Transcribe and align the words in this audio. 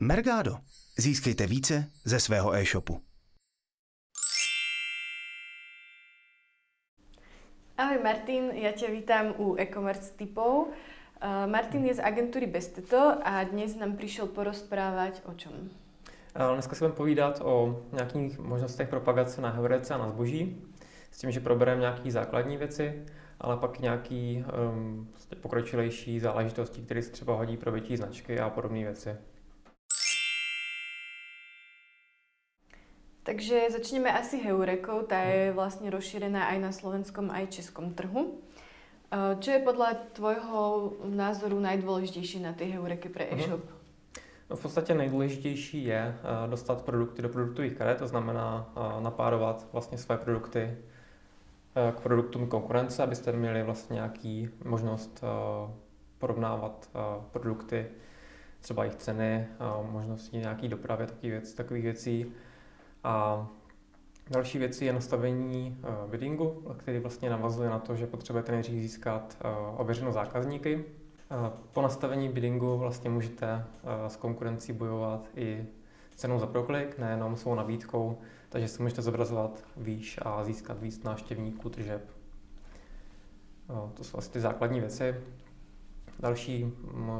Mergado. 0.00 0.56
Získejte 0.98 1.46
více 1.46 1.90
ze 2.04 2.20
svého 2.20 2.54
e-shopu. 2.54 3.00
Ahoj 7.78 7.98
Martin, 8.04 8.44
já 8.44 8.72
tě 8.72 8.90
vítám 8.90 9.34
u 9.38 9.56
e-commerce 9.58 10.12
typov. 10.16 10.66
Uh, 10.66 11.50
Martin 11.50 11.84
je 11.84 11.94
z 11.94 12.02
agentury 12.02 12.46
Besteto 12.46 13.18
a 13.24 13.44
dnes 13.44 13.76
nám 13.76 13.96
přišel 13.96 14.26
porozprávat 14.26 15.22
o 15.24 15.34
čem? 15.34 15.70
Dneska 16.52 16.74
si 16.74 16.78
budeme 16.78 16.96
povídat 16.96 17.40
o 17.44 17.82
nějakých 17.92 18.38
možnostech 18.38 18.88
propagace 18.88 19.40
na 19.40 19.50
Heurece 19.50 19.94
a 19.94 19.98
na 19.98 20.10
zboží, 20.10 20.62
s 21.10 21.18
tím, 21.18 21.30
že 21.30 21.40
probereme 21.40 21.80
nějaké 21.80 22.10
základní 22.10 22.56
věci, 22.56 23.04
ale 23.40 23.56
pak 23.56 23.78
nějaký 23.78 24.44
um, 24.72 25.08
pokročilejší 25.40 26.20
záležitosti, 26.20 26.82
které 26.82 27.02
se 27.02 27.10
třeba 27.10 27.36
hodí 27.36 27.56
pro 27.56 27.72
větší 27.72 27.96
značky 27.96 28.40
a 28.40 28.50
podobné 28.50 28.78
věci. 28.78 29.16
Takže 33.26 33.60
začneme 33.70 34.12
asi 34.12 34.38
Heurekou, 34.38 35.02
ta 35.02 35.18
je 35.18 35.52
vlastně 35.52 35.90
rozšířená 35.90 36.44
aj 36.44 36.58
na 36.58 36.72
slovenskom, 36.72 37.30
aj 37.30 37.46
českom 37.46 37.94
trhu. 37.94 38.38
Co 39.40 39.50
je 39.50 39.58
podle 39.58 39.96
tvojho 40.12 40.92
názoru 41.04 41.60
nejdůležitější 41.60 42.40
na 42.40 42.52
té 42.52 42.64
Heureke 42.64 43.08
pro 43.08 43.24
mhm. 43.30 43.40
e-shop? 43.40 43.60
No 44.50 44.56
v 44.56 44.62
podstatě 44.62 44.94
nejdůležitější 44.94 45.84
je 45.84 46.18
dostat 46.46 46.82
produkty 46.82 47.22
do 47.22 47.28
produktových 47.28 47.72
karet, 47.74 47.98
to 47.98 48.06
znamená 48.06 48.72
napárovat 49.00 49.66
vlastně 49.72 49.98
své 49.98 50.16
produkty 50.16 50.76
k 51.96 52.00
produktům 52.00 52.46
konkurence, 52.46 53.02
abyste 53.02 53.32
měli 53.32 53.62
vlastně 53.62 53.94
nějaký 53.94 54.48
možnost 54.64 55.24
porovnávat 56.18 56.90
produkty, 57.32 57.86
třeba 58.60 58.84
jejich 58.84 58.96
ceny, 58.96 59.46
možnosti 59.90 60.36
nějaký 60.36 60.68
dopravy, 60.68 61.06
takových, 61.06 61.30
věc, 61.30 61.54
takových 61.54 61.82
věcí. 61.82 62.32
A 63.04 63.46
další 64.30 64.58
věcí 64.58 64.84
je 64.84 64.92
nastavení 64.92 65.80
biddingu, 66.10 66.64
který 66.76 66.98
vlastně 66.98 67.30
navazuje 67.30 67.70
na 67.70 67.78
to, 67.78 67.96
že 67.96 68.06
potřebujete 68.06 68.52
nejdřív 68.52 68.82
získat 68.82 69.36
ověřenou 69.76 70.12
zákazníky. 70.12 70.84
Po 71.72 71.82
nastavení 71.82 72.28
biddingu 72.28 72.78
vlastně 72.78 73.10
můžete 73.10 73.64
s 74.06 74.16
konkurencí 74.16 74.72
bojovat 74.72 75.28
i 75.36 75.66
cenou 76.14 76.38
za 76.38 76.46
proklik, 76.46 76.98
nejenom 76.98 77.36
svou 77.36 77.54
nabídkou, 77.54 78.18
takže 78.48 78.68
si 78.68 78.82
můžete 78.82 79.02
zobrazovat 79.02 79.64
výš 79.76 80.18
a 80.22 80.44
získat 80.44 80.80
víc 80.80 81.02
návštěvníků 81.02 81.70
tržeb. 81.70 82.10
To 83.94 84.04
jsou 84.04 84.18
asi 84.18 84.30
ty 84.30 84.40
základní 84.40 84.80
věci. 84.80 85.14
Další 86.20 86.72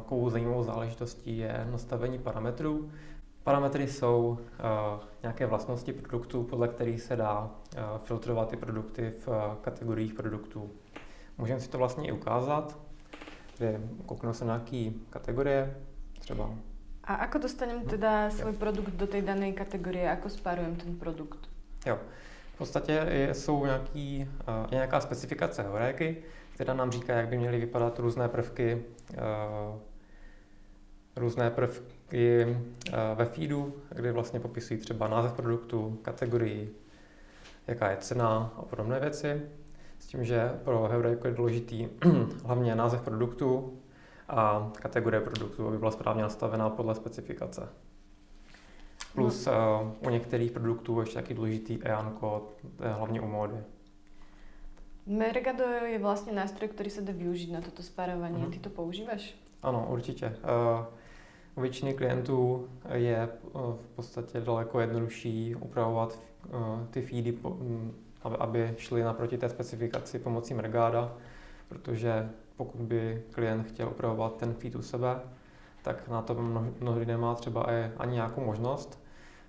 takovou 0.02 0.30
zajímavou 0.30 0.62
záležitostí 0.62 1.38
je 1.38 1.66
nastavení 1.70 2.18
parametrů. 2.18 2.90
Parametry 3.46 3.88
jsou 3.88 4.38
uh, 4.38 5.00
nějaké 5.22 5.46
vlastnosti 5.46 5.92
produktů, 5.92 6.42
podle 6.42 6.68
kterých 6.68 7.02
se 7.02 7.16
dá 7.16 7.40
uh, 7.40 7.98
filtrovat 7.98 8.48
ty 8.48 8.56
produkty 8.56 9.10
v 9.10 9.28
uh, 9.28 9.34
kategoriích 9.60 10.14
produktů. 10.14 10.70
Můžeme 11.38 11.60
si 11.60 11.68
to 11.68 11.78
vlastně 11.78 12.08
i 12.08 12.12
ukázat, 12.12 12.78
kde 13.58 13.80
kouknu 14.06 14.34
se 14.34 14.44
na 14.44 14.56
nějaké 14.56 14.98
kategorie, 15.10 15.76
třeba 16.18 16.50
a 17.04 17.14
ako 17.14 17.38
dostanem 17.38 17.76
mhm. 17.76 17.86
teda 17.86 18.30
svůj 18.30 18.52
produkt 18.52 18.90
do 18.90 19.06
té 19.06 19.22
dané 19.22 19.52
kategorie, 19.52 20.10
ako 20.10 20.28
spárujem 20.28 20.76
ten 20.76 20.96
produkt? 20.96 21.48
Jo. 21.86 21.98
V 22.54 22.58
podstatě 22.58 23.28
jsou 23.32 23.64
nějaký, 23.64 24.18
je 24.18 24.26
nějaká 24.70 25.00
specifikace 25.00 25.62
horéky, 25.62 26.16
která 26.54 26.74
nám 26.74 26.90
říká, 26.90 27.12
jak 27.14 27.28
by 27.28 27.38
měly 27.38 27.58
vypadat 27.60 27.98
různé 27.98 28.28
prvky, 28.28 28.84
různé 31.16 31.50
prvky 31.50 32.56
ve 33.14 33.24
feedu, 33.24 33.74
kde 33.94 34.12
vlastně 34.12 34.40
popisují 34.40 34.80
třeba 34.80 35.08
název 35.08 35.32
produktu, 35.32 35.98
kategorii, 36.02 36.74
jaká 37.66 37.90
je 37.90 37.96
cena 37.96 38.52
a 38.56 38.62
podobné 38.62 39.00
věci. 39.00 39.42
S 39.98 40.06
tím, 40.06 40.24
že 40.24 40.50
pro 40.64 40.88
Heuréku 40.90 41.26
je 41.26 41.32
důležitý 41.32 41.88
hlavně 42.44 42.74
název 42.74 43.02
produktu, 43.02 43.78
a 44.28 44.70
kategorie 44.74 45.20
produktu, 45.20 45.68
aby 45.68 45.78
byla 45.78 45.90
správně 45.90 46.22
nastavená 46.22 46.70
podle 46.70 46.94
specifikace. 46.94 47.68
Plus 49.14 49.46
uh, 49.46 49.52
u 50.06 50.10
některých 50.10 50.52
produktů 50.52 51.00
ještě 51.00 51.14
taky 51.14 51.34
důležitý 51.34 51.78
EAN 51.82 52.16
kód, 52.20 52.52
hlavně 52.78 53.20
u 53.20 53.26
módy. 53.26 53.54
Mergado 55.06 55.64
je 55.64 55.98
vlastně 55.98 56.32
nástroj, 56.32 56.68
který 56.68 56.90
se 56.90 57.02
dá 57.02 57.12
využít 57.12 57.52
na 57.52 57.60
toto 57.60 57.82
spárování. 57.82 58.42
Mm. 58.42 58.50
Ty 58.50 58.58
to 58.58 58.70
používáš? 58.70 59.34
Ano, 59.62 59.86
určitě. 59.90 60.26
Uh, 60.26 60.84
u 61.56 61.60
většiny 61.60 61.94
klientů 61.94 62.68
je 62.92 63.28
v 63.76 63.86
podstatě 63.94 64.40
daleko 64.40 64.80
jednodušší 64.80 65.54
upravovat 65.54 66.18
uh, 66.48 66.86
ty 66.90 67.02
feedy, 67.02 67.32
um, 67.32 67.94
aby, 68.38 68.74
šly 68.78 69.02
naproti 69.02 69.38
té 69.38 69.48
specifikaci 69.48 70.18
pomocí 70.18 70.54
Mergada, 70.54 71.14
protože 71.68 72.30
pokud 72.56 72.80
by 72.80 73.22
klient 73.30 73.66
chtěl 73.66 73.88
upravovat 73.88 74.36
ten 74.36 74.54
feed 74.54 74.74
u 74.74 74.82
sebe, 74.82 75.20
tak 75.82 76.08
na 76.08 76.22
to 76.22 76.34
mnohdy 76.80 77.06
nemá 77.06 77.34
třeba 77.34 77.66
ani 77.98 78.12
nějakou 78.12 78.44
možnost. 78.44 79.02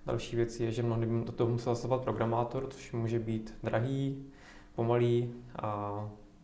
Další 0.05 0.35
věc 0.35 0.59
je, 0.59 0.71
že 0.71 0.83
mnohdy 0.83 1.05
by 1.05 1.25
do 1.25 1.31
toho 1.31 1.49
musel 1.49 1.75
zasovat 1.75 2.03
programátor, 2.03 2.67
což 2.69 2.91
může 2.91 3.19
být 3.19 3.53
drahý, 3.63 4.25
pomalý 4.75 5.33
a 5.59 5.99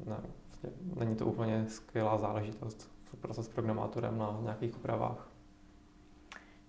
ne, 0.06 0.16
vlastně 0.46 0.70
není 0.96 1.16
to 1.16 1.26
úplně 1.26 1.66
skvělá 1.68 2.18
záležitost 2.18 2.92
proces 3.22 3.46
s 3.46 3.50
programátorem 3.50 4.18
na 4.18 4.40
nějakých 4.42 4.76
úpravách. 4.76 5.33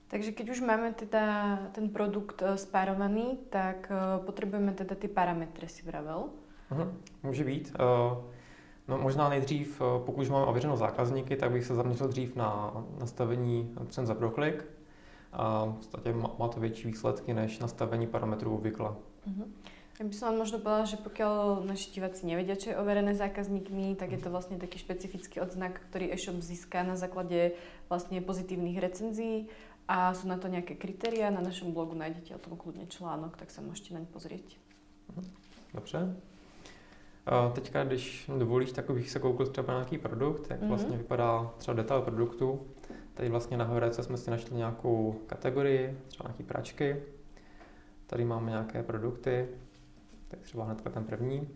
Takže 0.09 0.33
keď 0.33 0.51
už 0.51 0.61
máme 0.61 0.93
teda 0.93 1.57
ten 1.73 1.89
produkt 1.89 2.43
eh, 2.43 2.57
spárovaný, 2.57 3.39
tak 3.51 3.91
eh, 3.91 4.25
potřebujeme 4.27 4.73
teda 4.73 4.95
ty 4.95 5.09
parametry, 5.09 5.69
si 5.69 5.83
vravel? 5.83 6.29
Uh-huh, 6.71 6.93
může 7.23 7.45
být. 7.45 7.77
Uh, 7.81 8.25
No 8.89 8.99
možná 8.99 9.29
nejdřív, 9.29 9.81
eh, 9.81 9.85
pokud 10.07 10.21
už 10.21 10.29
máme 10.29 10.47
ověřenou 10.47 10.77
zákazníky, 10.77 11.37
tak 11.37 11.51
bych 11.51 11.65
se 11.65 11.75
zaměřil 11.75 12.09
dřív 12.09 12.37
na 12.37 12.73
nastavení 13.01 13.75
cen 13.89 14.07
za 14.07 14.15
proklik. 14.15 14.65
A 15.33 15.65
v 15.65 15.73
podstatě 15.77 16.13
má 16.39 16.49
to 16.49 16.61
větší 16.61 16.89
výsledky 16.89 17.35
než 17.35 17.59
nastavení 17.59 18.07
parametrů 18.07 18.55
obvykle. 18.55 18.89
Uh-huh. 18.89 19.47
Já 20.01 20.07
bych 20.07 20.23
vám 20.23 20.37
možno 20.37 20.59
povedala, 20.59 20.85
že 20.85 20.97
pokud 20.97 21.65
naši 21.67 21.91
diváci 21.91 22.27
nevědí, 22.27 22.57
co 22.57 22.71
je 22.71 22.77
overené 22.77 23.15
zákazníkmi, 23.15 23.95
tak 23.95 24.13
je 24.13 24.19
to 24.19 24.31
vlastně 24.31 24.57
taký 24.57 24.79
špecifický 24.79 25.41
odznak, 25.41 25.81
který 25.91 26.13
e-shop 26.13 26.37
získá 26.37 26.83
na 26.83 26.97
základě 26.97 27.53
vlastně 27.89 28.21
pozitivních 28.21 28.79
recenzí 28.79 29.49
a 29.89 30.15
jsou 30.15 30.29
na 30.29 30.37
to 30.37 30.49
nějaké 30.49 30.75
kritéria. 30.75 31.31
Na 31.31 31.41
našem 31.41 31.73
blogu 31.73 31.95
najdete 31.95 32.35
o 32.35 32.39
tom 32.39 32.57
kludně 32.57 32.87
článok, 32.87 33.37
tak 33.37 33.51
se 33.51 33.61
můžete 33.61 33.95
na 33.95 34.01
ně 34.01 34.07
pozrieť. 34.07 34.59
Mhm. 35.17 35.31
Dobře. 35.75 36.17
Teďka, 37.53 37.85
když 37.85 38.31
dovolíš, 38.39 38.73
tak 38.73 38.91
bych 38.91 39.11
se 39.11 39.19
koukl 39.19 39.47
třeba 39.47 39.73
na 39.73 39.79
nějaký 39.79 39.99
produkt, 39.99 40.51
jak 40.51 40.61
mm-hmm. 40.61 40.69
vlastně 40.69 40.97
vypadá 40.97 41.55
třeba 41.59 41.75
detail 41.75 42.03
produktu. 42.03 42.67
Tady 43.15 43.29
vlastně 43.29 43.57
na 43.57 43.65
Horece 43.65 44.03
jsme 44.03 44.17
si 44.17 44.31
našli 44.31 44.57
nějakou 44.57 45.21
kategorii, 45.27 45.99
třeba 46.09 46.29
nějaké 46.29 46.45
pračky. 46.45 47.03
Tady 48.07 48.25
máme 48.25 48.51
nějaké 48.51 48.83
produkty, 48.83 49.49
tak 50.29 50.41
třeba 50.41 50.65
hnedka 50.65 50.91
ten 50.91 51.05
první. 51.05 51.49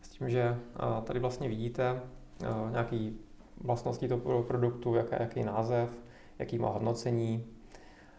S 0.00 0.08
tím, 0.08 0.30
že 0.30 0.58
tady 1.04 1.20
vlastně 1.20 1.48
vidíte 1.48 2.02
nějaké 2.70 3.10
vlastnosti 3.60 4.08
toho 4.08 4.42
produktu, 4.42 4.94
jaký, 4.94 5.14
jaký 5.20 5.42
název, 5.42 6.03
jaký 6.38 6.58
má 6.58 6.68
hodnocení 6.68 7.44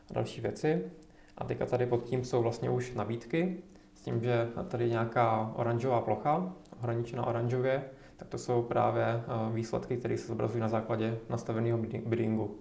a 0.09 0.13
další 0.13 0.41
věci. 0.41 0.91
A 1.37 1.43
teďka 1.43 1.65
tady 1.65 1.85
pod 1.85 2.03
tím 2.03 2.23
jsou 2.23 2.41
vlastně 2.41 2.69
už 2.69 2.93
nabídky, 2.93 3.63
tím, 4.05 4.21
že 4.21 4.49
tady 4.67 4.83
je 4.83 4.89
nějaká 4.89 5.51
oranžová 5.55 6.01
plocha, 6.01 6.53
ohraničená 6.79 7.25
oranžově, 7.25 7.83
tak 8.17 8.27
to 8.27 8.37
jsou 8.37 8.61
právě 8.61 9.05
eh, 9.05 9.21
výsledky, 9.53 9.97
které 9.97 10.17
se 10.17 10.27
zobrazují 10.27 10.61
na 10.61 10.67
základě 10.67 11.17
nastaveného 11.29 11.77
biddingu, 12.05 12.59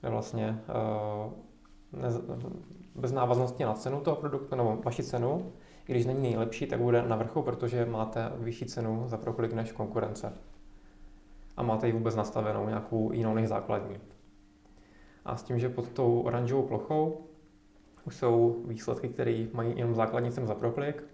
kde 0.00 0.10
vlastně 0.10 0.60
eh, 0.68 1.30
bez 2.94 3.12
návaznosti 3.12 3.64
na 3.64 3.74
cenu 3.74 4.00
toho 4.00 4.16
produktu 4.16 4.56
nebo 4.56 4.78
vaši 4.84 5.02
cenu, 5.02 5.52
i 5.88 5.92
když 5.92 6.06
není 6.06 6.22
nejlepší, 6.22 6.66
tak 6.66 6.80
bude 6.80 7.02
na 7.02 7.16
vrchu, 7.16 7.42
protože 7.42 7.86
máte 7.86 8.32
vyšší 8.36 8.66
cenu 8.66 9.04
za 9.08 9.16
proklik 9.16 9.52
než 9.52 9.72
konkurence. 9.72 10.32
A 11.56 11.62
máte 11.62 11.86
ji 11.86 11.92
vůbec 11.92 12.16
nastavenou 12.16 12.68
nějakou 12.68 13.12
jinou 13.12 13.34
než 13.34 13.48
základní. 13.48 13.96
A 15.28 15.36
s 15.36 15.42
tím, 15.42 15.58
že 15.58 15.68
pod 15.68 15.88
tou 15.88 16.20
oranžovou 16.20 16.62
plochou 16.62 17.26
už 18.04 18.16
jsou 18.16 18.62
výsledky, 18.66 19.08
které 19.08 19.46
mají 19.52 19.78
jenom 19.78 19.94
základní 19.94 20.32
cenu 20.32 20.46
za 20.46 20.54
proklik 20.54 21.04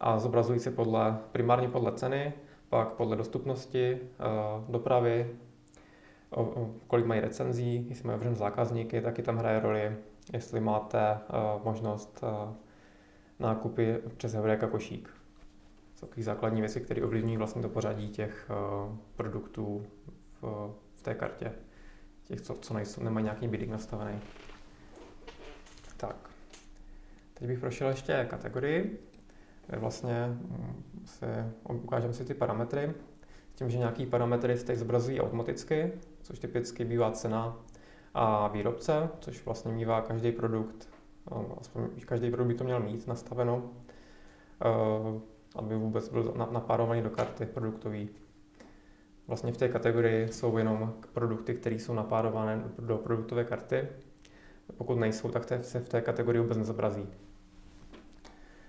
a 0.00 0.18
zobrazují 0.18 0.60
se 0.60 0.70
podle, 0.70 1.18
primárně 1.32 1.68
podle 1.68 1.92
ceny, 1.92 2.32
pak 2.68 2.88
podle 2.88 3.16
dostupnosti, 3.16 3.98
eh, 4.00 4.24
dopravy, 4.68 5.36
kolik 6.86 7.06
mají 7.06 7.20
recenzí, 7.20 7.86
jestli 7.88 8.06
mají 8.06 8.14
otevřené 8.14 8.36
zákazníky, 8.36 9.00
taky 9.00 9.22
tam 9.22 9.36
hraje 9.36 9.60
roli, 9.60 9.96
jestli 10.32 10.60
máte 10.60 11.00
eh, 11.00 11.18
možnost 11.64 12.20
eh, 12.22 12.54
nákupy 13.38 13.98
přes 14.16 14.34
Heureka 14.34 14.66
košík. 14.66 15.10
Jsou 15.94 16.06
takové 16.06 16.24
základní 16.24 16.60
věci, 16.60 16.80
které 16.80 17.02
ovlivňují 17.02 17.36
vlastně 17.36 17.62
to 17.62 17.68
pořadí 17.68 18.08
těch 18.08 18.50
produktů 19.16 19.86
v, 20.40 20.70
v 20.94 21.02
té 21.02 21.14
kartě, 21.14 21.52
těch, 22.32 22.40
co, 22.40 22.54
co 22.54 22.74
nejsou, 22.74 23.02
nemají 23.02 23.24
nějaký 23.24 23.48
bidding 23.48 23.70
nastavený. 23.70 24.20
Tak. 25.96 26.16
Teď 27.34 27.48
bych 27.48 27.58
prošel 27.58 27.88
ještě 27.88 28.26
kategorii, 28.30 29.00
vlastně 29.76 30.26
mm, 30.26 30.84
si, 31.04 31.26
ukážeme 31.68 32.12
si 32.12 32.24
ty 32.24 32.34
parametry. 32.34 32.94
Tím, 33.54 33.70
že 33.70 33.78
nějaký 33.78 34.06
parametry 34.06 34.58
se 34.58 34.76
zobrazují 34.76 35.20
automaticky, 35.20 35.92
což 36.22 36.38
typicky 36.38 36.84
bývá 36.84 37.12
cena 37.12 37.56
a 38.14 38.48
výrobce, 38.48 39.08
což 39.20 39.44
vlastně 39.44 39.72
mývá 39.72 40.00
každý 40.00 40.32
produkt, 40.32 40.88
no, 41.30 41.56
aspoň 41.60 41.88
každý 42.06 42.30
produkt 42.30 42.48
by 42.48 42.54
to 42.54 42.64
měl 42.64 42.80
mít 42.80 43.06
nastaveno, 43.06 43.70
eh, 44.64 45.20
aby 45.56 45.76
vůbec 45.76 46.08
byl 46.08 46.34
napárovaný 46.50 47.02
do 47.02 47.10
karty 47.10 47.46
produktový. 47.46 48.08
Vlastně 49.26 49.52
v 49.52 49.56
té 49.56 49.68
kategorii 49.68 50.28
jsou 50.28 50.58
jenom 50.58 50.94
produkty, 51.12 51.54
které 51.54 51.76
jsou 51.76 51.94
napárované 51.94 52.64
do 52.78 52.96
produktové 52.96 53.44
karty. 53.44 53.88
Pokud 54.76 54.94
nejsou, 54.94 55.28
tak 55.28 55.44
se 55.62 55.80
v 55.80 55.88
té 55.88 56.00
kategorii 56.00 56.42
vůbec 56.42 56.58
nezobrazí. 56.58 57.06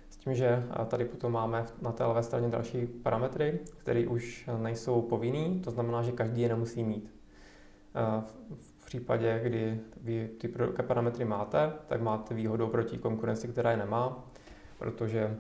S 0.09 0.17
tím, 0.17 0.35
že 0.35 0.63
tady 0.87 1.05
potom 1.05 1.31
máme 1.31 1.65
na 1.81 1.91
té 1.91 2.05
levé 2.05 2.23
straně 2.23 2.49
další 2.49 2.87
parametry, 2.87 3.59
které 3.77 4.07
už 4.07 4.49
nejsou 4.61 5.01
povinný, 5.01 5.59
to 5.59 5.71
znamená, 5.71 6.01
že 6.01 6.11
každý 6.11 6.41
je 6.41 6.49
nemusí 6.49 6.83
mít. 6.83 7.13
V 8.57 8.85
případě, 8.85 9.39
kdy 9.43 9.79
vy 10.01 10.29
ty 10.37 10.47
parametry 10.87 11.25
máte, 11.25 11.73
tak 11.87 12.01
máte 12.01 12.33
výhodu 12.33 12.67
proti 12.67 12.97
konkurenci, 12.97 13.47
která 13.47 13.71
je 13.71 13.77
nemá, 13.77 14.29
protože 14.79 15.37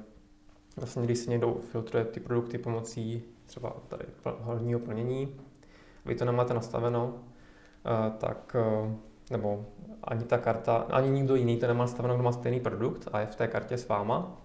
vlastně 0.75 1.03
když 1.03 1.17
si 1.17 1.29
někdo 1.29 1.53
filtruje 1.71 2.05
ty 2.05 2.19
produkty 2.19 2.57
pomocí 2.57 3.23
třeba 3.45 3.73
tady 3.87 4.05
hlavního 4.39 4.79
plnění, 4.79 5.35
vy 6.05 6.15
to 6.15 6.25
nemáte 6.25 6.53
nastaveno, 6.53 7.13
eh, 7.85 8.11
tak 8.17 8.55
eh, 8.59 8.95
nebo 9.31 9.65
ani 10.03 10.23
ta 10.23 10.37
karta, 10.37 10.75
ani 10.75 11.09
nikdo 11.09 11.35
jiný 11.35 11.57
to 11.57 11.67
nemá 11.67 11.83
nastaveno, 11.83 12.15
kdo 12.15 12.23
má 12.23 12.31
stejný 12.31 12.59
produkt 12.59 13.07
a 13.11 13.19
je 13.19 13.25
v 13.25 13.35
té 13.35 13.47
kartě 13.47 13.77
s 13.77 13.87
váma, 13.87 14.41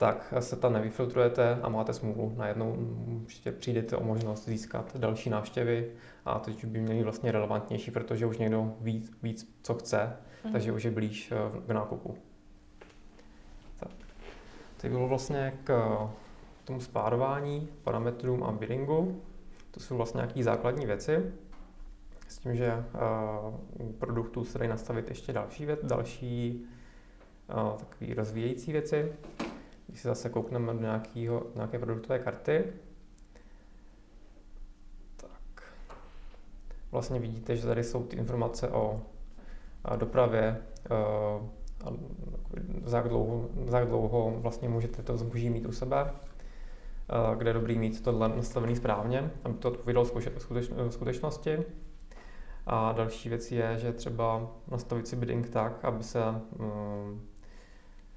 tak 0.00 0.34
se 0.40 0.56
tam 0.56 0.72
nevyfiltrujete 0.72 1.58
a 1.62 1.68
máte 1.68 1.92
smůlu. 1.92 2.34
Najednou 2.36 2.76
určitě 3.22 3.52
přijdete 3.52 3.96
o 3.96 4.04
možnost 4.04 4.44
získat 4.44 4.96
další 4.96 5.30
návštěvy 5.30 5.90
a 6.24 6.38
teď 6.38 6.64
by 6.64 6.80
měly 6.80 7.02
vlastně 7.02 7.32
relevantnější, 7.32 7.90
protože 7.90 8.26
už 8.26 8.38
někdo 8.38 8.74
ví 8.80 9.04
víc, 9.22 9.54
co 9.62 9.74
chce, 9.74 10.16
mm. 10.44 10.52
takže 10.52 10.72
už 10.72 10.84
je 10.84 10.90
blíž 10.90 11.32
eh, 11.32 11.66
k 11.66 11.70
nákupu. 11.70 12.29
To 14.80 14.88
bylo 14.88 15.08
vlastně 15.08 15.58
k 15.64 15.98
tomu 16.64 16.80
spárování, 16.80 17.68
parametrům 17.84 18.44
a 18.44 18.52
biddingu. 18.52 19.22
To 19.70 19.80
jsou 19.80 19.96
vlastně 19.96 20.18
nějaké 20.18 20.44
základní 20.44 20.86
věci. 20.86 21.32
S 22.28 22.38
tím, 22.38 22.56
že 22.56 22.84
uh, 23.78 23.88
u 23.88 23.92
produktů 23.92 24.44
se 24.44 24.58
dají 24.58 24.70
nastavit 24.70 25.08
ještě 25.08 25.32
další, 25.32 25.66
věc, 25.66 25.80
další 25.82 26.66
uh, 27.48 27.78
takové 27.78 28.14
rozvíjející 28.14 28.72
věci. 28.72 29.12
Když 29.86 30.00
se 30.00 30.08
zase 30.08 30.28
koukneme 30.28 30.72
do 30.72 30.80
nějakého, 30.80 31.46
nějaké 31.54 31.78
produktové 31.78 32.18
karty, 32.18 32.64
tak 35.16 35.62
vlastně 36.90 37.20
vidíte, 37.20 37.56
že 37.56 37.66
tady 37.66 37.84
jsou 37.84 38.04
ty 38.04 38.16
informace 38.16 38.68
o 38.68 39.02
dopravě, 39.96 40.62
za 42.84 42.96
jak 42.96 43.08
dlouho, 43.08 43.48
za 43.66 43.78
jak 43.78 43.88
dlouho 43.88 44.34
vlastně 44.36 44.68
můžete 44.68 45.02
to 45.02 45.16
zboží 45.16 45.50
mít 45.50 45.66
u 45.66 45.72
sebe, 45.72 46.10
kde 47.38 47.50
je 47.50 47.54
dobrý 47.54 47.78
mít 47.78 48.04
tohle 48.04 48.28
nastavený 48.28 48.76
správně, 48.76 49.30
aby 49.44 49.54
to 49.54 49.68
odpovídalo 49.68 50.06
skutečnosti. 50.90 51.58
A 52.66 52.92
další 52.92 53.28
věc 53.28 53.52
je, 53.52 53.78
že 53.78 53.92
třeba 53.92 54.46
nastavit 54.70 55.08
si 55.08 55.16
bidding 55.16 55.50
tak, 55.50 55.84
aby 55.84 56.04
se 56.04 56.20
mm, 56.58 57.20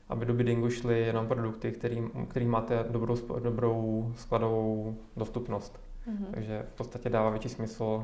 aby 0.09 0.25
do 0.25 0.33
biddingu 0.33 0.69
šly 0.69 0.99
jenom 0.99 1.27
produkty, 1.27 1.71
který, 1.71 2.03
který 2.27 2.45
máte 2.45 2.85
dobrou, 2.89 3.15
dobrou 3.39 4.11
skladovou 4.15 4.97
dostupnost. 5.17 5.79
Mm-hmm. 6.07 6.25
Takže 6.31 6.65
v 6.67 6.73
podstatě 6.73 7.09
dává 7.09 7.29
větší 7.29 7.49
smysl 7.49 7.83
uh, 7.83 8.03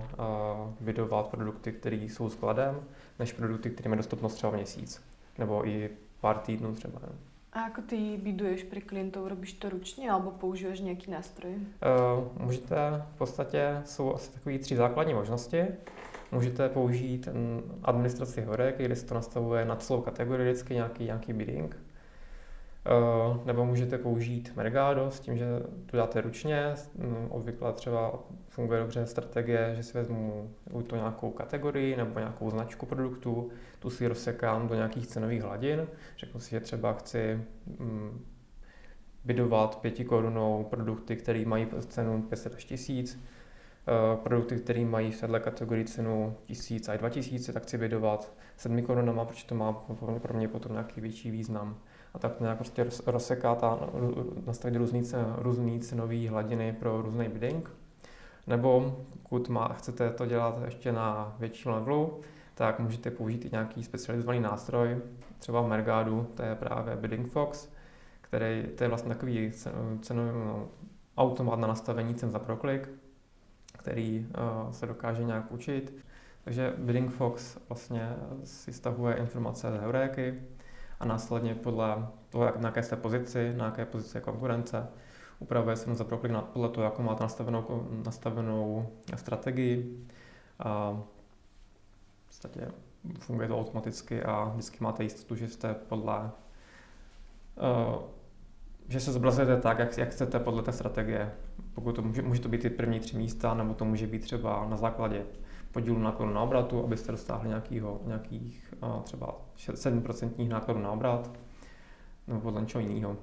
bidovat 0.80 1.28
produkty, 1.28 1.72
které 1.72 1.96
jsou 1.96 2.30
skladem, 2.30 2.80
než 3.20 3.34
produkty, 3.34 3.70
které 3.70 3.90
mají 3.90 3.98
dostupnost 3.98 4.36
třeba 4.36 4.52
měsíc, 4.52 5.02
nebo 5.40 5.68
i 5.68 5.90
pár 6.22 6.38
týdnů 6.38 6.76
třeba. 6.76 7.00
Ne? 7.00 7.10
A 7.54 7.62
ako 7.66 7.82
ty 7.82 8.18
biduješ 8.18 8.64
pri 8.70 8.82
klientov? 8.82 9.28
Robíš 9.28 9.54
to 9.54 9.70
ručně 9.70 10.12
alebo 10.12 10.32
používáš 10.32 10.80
nějaký 10.80 11.12
nástroj? 11.12 11.54
Uh, 11.56 12.44
můžete, 12.46 12.76
v 13.16 13.18
podstatě 13.18 13.82
jsou 13.86 14.14
asi 14.14 14.32
takové 14.32 14.60
tři 14.60 14.76
základní 14.76 15.14
možnosti. 15.14 15.66
Můžete 16.32 16.70
použít 16.70 17.28
administraci 17.84 18.42
horek, 18.42 18.78
kde 18.78 18.96
se 18.96 19.06
to 19.06 19.16
nastavuje 19.16 19.66
na 19.66 19.76
celou 19.76 20.02
kategorii, 20.02 20.52
vždycky 20.52 20.74
nějaký, 20.74 21.04
nějaký 21.04 21.34
bidding. 21.34 21.78
Uh, 22.90 23.46
nebo 23.46 23.66
můžete 23.66 23.98
použít 23.98 24.52
Mergado 24.56 25.12
s 25.12 25.20
tím, 25.20 25.38
že 25.38 25.46
to 25.86 25.98
dáte 25.98 26.22
ručně. 26.22 26.74
Mm, 26.96 27.28
obvykle 27.30 27.74
třeba 27.74 28.20
funguje 28.48 28.80
dobře 28.80 29.06
strategie, 29.06 29.74
že 29.76 29.84
si 29.84 29.98
vezmu 29.98 30.52
to 30.88 30.96
nějakou 30.96 31.32
kategorii 31.32 31.98
nebo 31.98 32.20
nějakou 32.20 32.50
značku 32.50 32.86
produktu, 32.86 33.50
tu 33.80 33.90
si 33.90 34.08
rozsekám 34.08 34.68
do 34.68 34.76
nějakých 34.76 35.08
cenových 35.08 35.42
hladin. 35.42 35.88
Řeknu 36.18 36.40
si, 36.40 36.50
že 36.50 36.60
třeba 36.60 36.94
chci 36.94 37.42
um, 37.80 38.26
bydovat 39.26 39.80
pěti 39.82 40.06
korunou 40.06 40.64
produkty, 40.64 41.16
které 41.16 41.46
mají 41.46 41.68
cenu 41.88 42.22
500 42.22 42.56
až 42.56 42.66
1000, 42.66 43.16
uh, 43.16 43.20
produkty, 44.24 44.56
které 44.56 44.86
mají 44.86 45.12
v 45.12 45.22
této 45.22 45.40
kategorii 45.40 45.86
cenu 45.86 46.36
1000 46.44 46.90
až 46.90 47.00
2000, 47.00 47.54
tak 47.54 47.64
chci 47.64 47.78
bydovat 47.78 48.34
7 48.58 48.82
korunama, 48.82 49.26
protože 49.26 49.46
to 49.46 49.56
má 49.56 49.74
pro 50.22 50.34
mě 50.34 50.48
potom 50.48 50.72
nějaký 50.72 51.02
větší 51.02 51.32
význam 51.32 51.78
a 52.14 52.20
tak 52.20 52.40
nějak 52.40 52.58
prostě 52.58 52.86
rozsekát 53.06 53.64
a 53.64 53.80
nastavit 54.48 54.78
různý, 54.78 55.04
různý 55.38 55.80
cenový 55.80 56.28
hladiny 56.28 56.74
pro 56.74 57.02
různý 57.02 57.28
bidding. 57.28 57.70
Nebo 58.48 58.98
pokud 59.12 59.50
má, 59.50 59.68
chcete 59.68 60.10
to 60.10 60.26
dělat 60.26 60.60
ještě 60.66 60.92
na 60.92 61.36
větším 61.40 61.72
levelu, 61.72 62.20
tak 62.56 62.80
můžete 62.80 63.12
použít 63.12 63.46
i 63.46 63.50
nějaký 63.52 63.84
specializovaný 63.84 64.40
nástroj, 64.40 65.02
třeba 65.40 65.62
v 65.62 65.68
Mergadu, 65.68 66.28
to 66.36 66.44
je 66.44 66.56
právě 66.56 66.96
Bidding 66.96 67.28
Fox, 67.28 67.70
který 68.22 68.68
to 68.76 68.84
je 68.84 68.88
vlastně 68.88 69.10
takový 69.10 69.52
cenový 70.02 70.32
no, 70.46 70.68
automat 71.18 71.60
na 71.60 71.68
nastavení 71.68 72.16
cen 72.16 72.32
za 72.32 72.40
proklik, 72.40 72.90
který 73.78 74.28
uh, 74.66 74.72
se 74.72 74.86
dokáže 74.86 75.24
nějak 75.24 75.52
učit. 75.52 75.96
Takže 76.44 76.74
Bidding 76.78 77.12
Fox 77.12 77.58
vlastně 77.70 78.16
si 78.44 78.74
stahuje 78.74 79.16
informace 79.16 79.72
z 79.72 79.82
heuréky, 79.82 80.42
a 81.00 81.06
následně 81.06 81.56
podle 81.56 82.08
toho, 82.30 82.46
jak, 82.46 82.58
na 82.58 82.68
jaké 82.68 82.84
jste 82.84 82.96
pozici, 82.96 83.54
na 83.58 83.66
jaké 83.66 83.86
pozici 83.86 84.18
je 84.18 84.22
konkurence, 84.22 84.88
upravuje 85.40 85.76
se 85.76 85.96
za 85.96 86.04
proklik 86.04 86.32
podle 86.54 86.70
toho, 86.70 86.84
jakou 86.84 87.04
máte 87.04 87.24
nastavenou, 87.24 87.88
nastavenou 88.06 88.90
strategii. 89.16 90.06
A 90.60 90.92
v 92.24 92.28
podstatě 92.28 92.68
funguje 93.20 93.48
to 93.48 93.60
automaticky 93.60 94.24
a 94.24 94.44
vždycky 94.44 94.78
máte 94.84 95.04
jistotu, 95.04 95.36
že 95.36 95.48
jste 95.48 95.74
podle 95.74 96.32
uh, 97.56 98.04
že 98.90 99.00
se 99.00 99.12
zobrazujete 99.12 99.58
tak, 99.58 99.80
jak, 99.80 99.98
jak 99.98 100.10
chcete 100.10 100.40
podle 100.40 100.64
té 100.64 100.72
strategie. 100.72 101.32
Pokud 101.74 101.96
to 101.96 102.02
může, 102.02 102.22
může 102.22 102.42
to 102.42 102.50
být 102.50 102.62
ty 102.62 102.70
první 102.70 103.00
tři 103.00 103.18
místa, 103.18 103.54
nebo 103.54 103.74
to 103.74 103.86
může 103.86 104.08
být 104.08 104.22
třeba 104.22 104.68
na 104.70 104.78
základě 104.78 105.26
podílu 105.72 106.00
nákladu 106.00 106.34
na 106.34 106.42
obratu, 106.42 106.84
abyste 106.84 107.12
dostáhli 107.12 107.50
nějakýho, 107.50 108.02
nějakých 108.06 108.74
třeba 109.04 109.36
7% 109.58 110.48
nákladů 110.48 110.80
na 110.80 110.92
obrat, 110.92 111.32
nebo 112.28 112.40
podle 112.40 112.62
něčeho 112.62 112.82
jiného. 112.82 113.18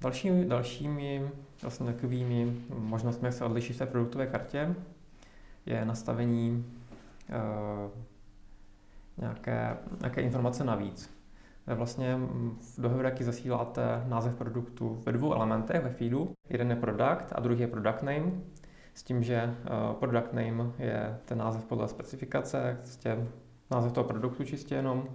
Další, 0.00 0.44
dalšími 0.44 1.30
vlastně 1.62 1.92
takovými 1.92 2.56
možnostmi, 2.78 3.26
jak 3.26 3.34
se 3.34 3.44
odliší 3.44 3.72
v 3.72 3.78
té 3.78 3.86
produktové 3.86 4.26
kartě, 4.26 4.74
je 5.66 5.84
nastavení 5.84 6.64
uh, 7.28 7.90
nějaké, 9.16 9.76
nějaké 10.00 10.20
informace 10.20 10.64
navíc. 10.64 11.18
Vlastně 11.66 12.18
do 12.78 12.88
Heureky 12.88 13.24
zasíláte 13.24 14.04
název 14.06 14.34
produktu 14.34 15.02
ve 15.06 15.12
dvou 15.12 15.32
elementech 15.32 15.82
ve 15.82 15.90
feedu. 15.90 16.32
Jeden 16.48 16.70
je 16.70 16.76
product 16.76 17.32
a 17.32 17.40
druhý 17.40 17.60
je 17.60 17.66
product 17.66 18.02
name. 18.02 18.32
S 18.98 19.02
tím, 19.02 19.22
že 19.22 19.42
uh, 19.44 19.96
product 19.96 20.32
name 20.32 20.72
je 20.78 21.18
ten 21.24 21.38
název 21.38 21.64
podle 21.64 21.88
specifikace, 21.88 22.76
prostě 22.80 23.28
název 23.70 23.92
toho 23.92 24.04
produktu 24.04 24.44
čistě 24.44 24.74
jenom. 24.74 25.08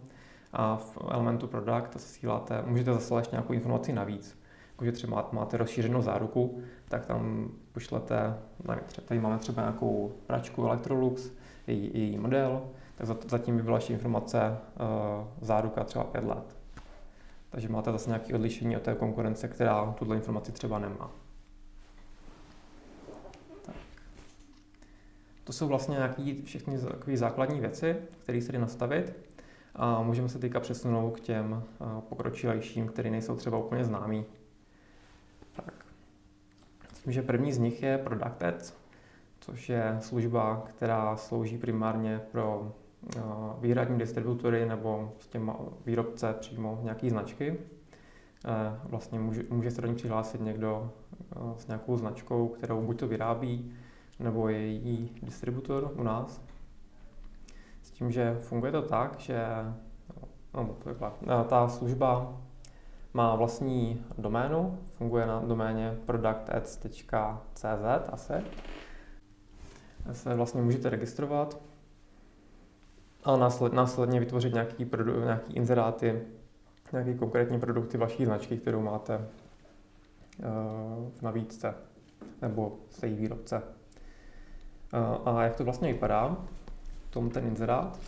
A 0.54 0.76
v 0.76 0.98
elementu 1.12 1.48
product 1.48 1.94
zasíláte, 1.94 2.64
můžete 2.66 2.94
zaslat 2.94 3.20
ještě 3.20 3.36
nějakou 3.36 3.54
informaci 3.54 3.94
navíc. 3.94 4.40
Jakože 4.72 4.92
třeba 4.92 5.30
máte 5.32 5.58
rozšířenou 5.58 6.02
záruku, 6.02 6.60
tak 6.88 7.06
tam 7.06 7.52
pošlete, 7.72 8.38
tady 9.06 9.20
máme 9.20 9.38
třeba 9.38 9.62
nějakou 9.62 10.12
pračku 10.28 10.66
Electrolux, 10.66 11.32
její, 11.68 11.92
její 11.94 12.18
model, 12.18 12.62
tak 12.96 13.08
zatím 13.30 13.58
by 13.58 13.64
byla 13.64 13.78
ještě 13.78 13.94
informace 13.94 14.40
uh, 14.48 15.28
záruka 15.42 15.84
třeba 15.84 16.04
5 16.04 16.24
let. 16.24 16.58
Takže 17.50 17.70
máte 17.70 17.92
zase 17.92 18.10
nějaké 18.10 18.36
odlišení 18.36 18.78
od 18.78 18.84
té 18.84 18.96
konkurence, 18.96 19.48
která 19.48 19.94
tuto 19.98 20.14
informaci 20.14 20.52
třeba 20.52 20.80
nemá. 20.80 21.23
To 25.44 25.54
jsou 25.54 25.68
vlastně 25.68 25.96
nějaké 25.96 26.36
všechny 26.44 26.78
takové 26.80 27.18
základní 27.18 27.60
věci, 27.60 27.96
které 28.24 28.42
se 28.42 28.52
dají 28.52 28.62
nastavit 28.62 29.14
a 29.76 30.02
můžeme 30.02 30.30
se 30.30 30.40
teďka 30.40 30.60
přesunout 30.60 31.12
k 31.12 31.20
těm 31.20 31.64
pokročilejším, 32.10 32.88
které 32.88 33.10
nejsou 33.10 33.36
třeba 33.36 33.58
úplně 33.58 33.84
známý. 33.84 34.26
Tak. 35.56 35.86
Myslím, 36.92 37.14
že 37.14 37.22
první 37.22 37.54
z 37.54 37.58
nich 37.58 37.84
je 37.84 37.98
Product 37.98 38.44
Ads, 38.44 38.74
což 39.40 39.70
je 39.70 39.98
služba, 40.00 40.68
která 40.70 41.18
slouží 41.18 41.58
primárně 41.58 42.22
pro 42.32 42.74
výhradní 43.60 43.98
distributory 43.98 44.66
nebo 44.66 45.14
s 45.20 45.28
těma 45.28 45.56
výrobce 45.86 46.36
přímo 46.40 46.80
nějaký 46.84 47.10
značky. 47.10 47.58
Eh, 48.46 48.80
vlastně 48.84 49.20
může, 49.20 49.44
může 49.50 49.72
se 49.72 49.82
do 49.82 49.88
ní 49.88 49.96
přihlásit 49.96 50.42
někdo 50.42 50.92
eh, 51.32 51.36
s 51.58 51.68
nějakou 51.68 51.98
značkou, 51.98 52.48
kterou 52.48 52.82
buď 52.82 53.00
to 53.00 53.08
vyrábí, 53.08 53.74
nebo 54.20 54.50
je 54.50 54.58
její 54.58 55.16
distributor 55.24 55.92
u 55.96 56.04
nás. 56.04 56.42
S 57.82 57.92
tím, 57.92 58.12
že 58.12 58.38
funguje 58.40 58.72
to 58.72 58.82
tak, 58.82 59.20
že 59.20 59.46
no, 60.54 60.78
eh, 60.88 61.44
ta 61.50 61.68
služba 61.68 62.38
má 63.14 63.36
vlastní 63.36 64.06
doménu, 64.18 64.80
funguje 64.86 65.26
na 65.26 65.40
doméně 65.40 65.98
productads.cz 66.06 67.66
asi. 68.12 68.34
Se 70.12 70.36
vlastně 70.36 70.62
můžete 70.62 70.90
registrovat 70.90 71.62
a 73.24 73.38
následně 73.74 74.20
vytvořit 74.20 74.54
nějaký, 74.54 74.86
produ, 74.86 75.24
nějaký 75.24 75.54
inzeráty 75.54 76.22
nějaké 76.94 77.14
konkrétní 77.14 77.60
produkty 77.60 77.98
vaší 77.98 78.26
značky, 78.26 78.58
kterou 78.58 78.82
máte 78.82 79.14
eh, 79.14 79.28
v 81.16 81.22
nabídce 81.22 81.76
nebo 82.42 82.78
z 82.90 83.04
její 83.04 83.16
výrobce. 83.16 83.62
Eh, 84.94 85.18
a 85.26 85.44
jak 85.44 85.56
to 85.56 85.64
vlastně 85.64 85.94
vypadá? 85.94 86.38
V 87.08 87.12
tom 87.12 87.30
ten 87.30 87.48
inzerát 87.48 88.00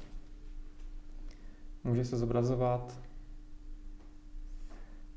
může 1.83 2.05
se 2.05 2.17
zobrazovat 2.17 2.99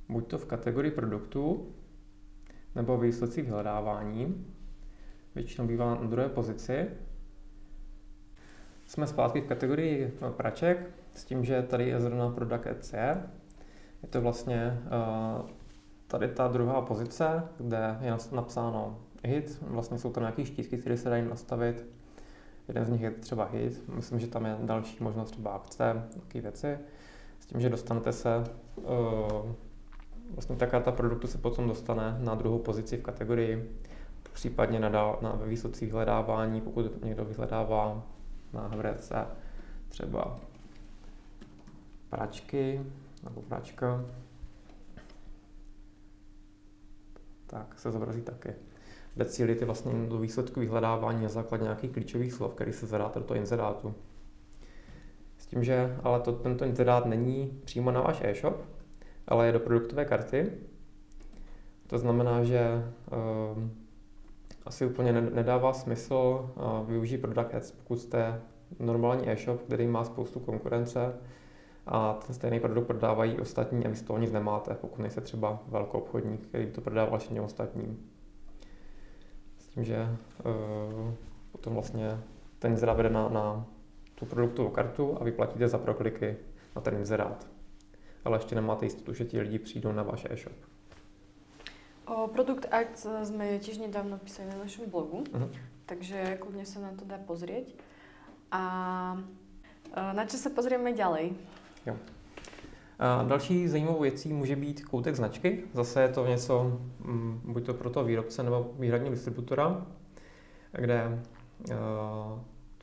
buď 0.09 0.27
to 0.27 0.39
v 0.39 0.47
kategorii 0.47 0.91
produktů, 0.91 1.67
nebo 2.75 2.99
výsledcích 2.99 3.45
vyhledávání. 3.45 4.47
Většinou 5.35 5.67
bývá 5.67 5.95
na 5.95 6.07
druhé 6.07 6.29
pozici. 6.29 6.89
Jsme 8.87 9.07
zpátky 9.07 9.41
v 9.41 9.47
kategorii 9.47 10.19
praček, 10.37 10.91
s 11.15 11.25
tím, 11.25 11.45
že 11.45 11.63
tady 11.63 11.89
je 11.89 12.01
zrovna 12.01 12.31
Product 12.31 12.67
Ads 12.67 12.93
je 14.03 14.09
to 14.11 14.21
vlastně 14.21 14.81
uh, 14.85 15.51
tady 16.07 16.29
ta 16.29 16.49
druhá 16.49 16.83
pozice, 16.83 17.49
kde 17.59 17.99
je 18.01 18.17
napsáno 18.33 18.99
hit, 19.25 19.59
vlastně 19.63 19.99
jsou 19.99 20.13
tam 20.13 20.23
nějaké 20.23 20.45
štítky, 20.45 20.79
které 20.79 20.97
se 20.97 21.11
dají 21.11 21.29
nastavit. 21.29 21.87
Jeden 22.69 22.85
z 22.85 22.89
nich 22.89 23.01
je 23.01 23.11
třeba 23.11 23.45
hit, 23.45 23.89
myslím, 23.89 24.21
že 24.21 24.27
tam 24.27 24.47
je 24.47 24.57
další 24.61 25.05
možnost 25.05 25.31
třeba 25.31 25.51
akce, 25.51 26.09
takové 26.15 26.41
věci. 26.41 26.79
S 27.41 27.47
tím, 27.47 27.61
že 27.61 27.71
dostanete 27.71 28.13
se, 28.13 28.45
uh, 28.77 28.85
vlastně 30.31 30.57
taká 30.57 30.81
ta 30.81 30.93
produktu 30.93 31.27
se 31.27 31.39
potom 31.39 31.69
dostane 31.69 32.17
na 32.21 32.35
druhou 32.35 32.59
pozici 32.59 32.97
v 32.97 33.03
kategorii, 33.03 33.77
případně 34.33 34.81
na, 34.81 34.89
na 35.23 35.33
výsledcích 35.45 35.89
vyhledávání, 35.89 36.61
pokud 36.61 37.05
někdo 37.05 37.25
vyhledává 37.25 38.07
na 38.53 38.67
hvrece 38.67 39.27
třeba 39.89 40.41
pračky, 42.11 42.81
nebo 43.25 43.43
pračka, 43.43 44.05
tak 47.47 47.79
se 47.79 47.91
zobrazí 47.91 48.23
taky. 48.23 48.55
Jde 49.19 49.25
cílit 49.25 49.61
je 49.61 49.67
vlastně 49.67 49.93
do 50.09 50.19
výsledku 50.19 50.61
vyhledávání 50.61 51.23
na 51.23 51.29
základě 51.29 51.63
nějakých 51.63 51.91
klíčových 51.91 52.33
slov, 52.33 52.55
který 52.55 52.73
se 52.73 52.87
zadáte 52.87 53.19
do 53.19 53.25
toho 53.25 53.39
inzerátu. 53.39 53.95
S 55.39 55.47
tím, 55.47 55.65
že 55.65 55.97
ale 56.03 56.21
to, 56.21 56.33
tento 56.33 56.65
inzerát 56.65 57.07
není 57.07 57.61
přímo 57.65 57.91
na 57.91 58.01
váš 58.01 58.21
e-shop, 58.25 58.57
ale 59.29 59.47
je 59.47 59.53
do 59.53 59.61
produktové 59.61 60.05
karty. 60.05 60.53
To 61.87 61.99
znamená, 61.99 62.45
že 62.45 62.85
uh, 63.57 63.63
asi 64.67 64.87
úplně 64.87 65.13
nedává 65.13 65.73
smysl 65.73 66.15
uh, 66.55 66.89
využít 66.89 67.19
Product 67.19 67.55
Ads, 67.55 67.71
pokud 67.71 68.01
jste 68.01 68.41
normální 68.79 69.31
e-shop, 69.31 69.63
který 69.63 69.87
má 69.87 70.05
spoustu 70.05 70.41
konkurence, 70.41 71.15
a 71.87 72.13
ten 72.27 72.35
stejný 72.35 72.61
produkt 72.61 72.87
prodávají 72.87 73.41
ostatní 73.41 73.87
a 73.87 73.89
vy 73.89 73.97
z 73.97 74.03
toho 74.03 74.19
nic 74.19 74.33
nemáte, 74.33 74.75
pokud 74.75 75.03
nejste 75.03 75.21
třeba 75.21 75.63
velkou 75.69 75.99
obchodník, 75.99 76.41
který 76.41 76.67
by 76.67 76.73
to 76.73 76.81
prodával 76.81 77.19
všem 77.19 77.41
ostatním. 77.41 77.99
Že 79.79 80.09
uh, 80.45 81.15
potom 81.53 81.75
vlastně 81.75 82.19
ten 82.59 82.73
inzerát 82.73 82.97
vede 82.97 83.11
na, 83.11 83.29
na 83.29 83.67
tu 84.15 84.27
produktovou 84.27 84.71
kartu 84.71 85.17
a 85.21 85.25
vyplatíte 85.25 85.69
za 85.69 85.79
prokliky 85.79 86.37
na 86.77 86.83
ten 86.83 86.95
inzerát. 86.95 87.47
Ale 88.25 88.37
ještě 88.37 88.55
nemáte 88.55 88.87
jistotu, 88.87 89.15
že 89.15 89.25
ti 89.25 89.41
lidi 89.41 89.59
přijdou 89.59 89.93
na 89.93 90.03
váš 90.03 90.27
e-shop. 90.31 90.57
O 92.07 92.29
Produkt 92.29 92.67
Act 92.73 93.07
jsme 93.25 93.59
tiež 93.59 93.79
nedávno 93.79 94.19
písali 94.19 94.49
na 94.49 94.57
našem 94.57 94.91
blogu, 94.91 95.25
uh-huh. 95.29 95.51
takže 95.87 96.37
kludně 96.41 96.67
se 96.67 96.81
na 96.81 96.91
to 96.97 97.05
dá 97.05 97.19
pozrieť. 97.19 97.77
A 98.51 98.63
e, 99.93 100.13
na 100.13 100.25
čo 100.25 100.41
se 100.41 100.51
pozrieme 100.51 100.93
ďalej? 100.93 101.37
Jo. 101.87 101.97
A 102.99 103.23
další 103.23 103.69
zajímavou 103.69 104.01
věcí 104.01 104.33
může 104.33 104.57
být 104.57 104.85
koutek 104.85 105.15
značky. 105.15 105.65
Zase 105.73 106.03
je 106.03 106.09
to 106.09 106.27
něco, 106.27 106.79
mm, 107.05 107.41
buď 107.45 107.67
to 107.67 107.75
pro 107.75 107.91
toho 107.91 108.07
výrobce 108.07 108.43
nebo 108.43 108.71
výhradního 108.79 109.15
distributora, 109.15 109.87
kde 110.73 111.23
uh, 111.71 111.77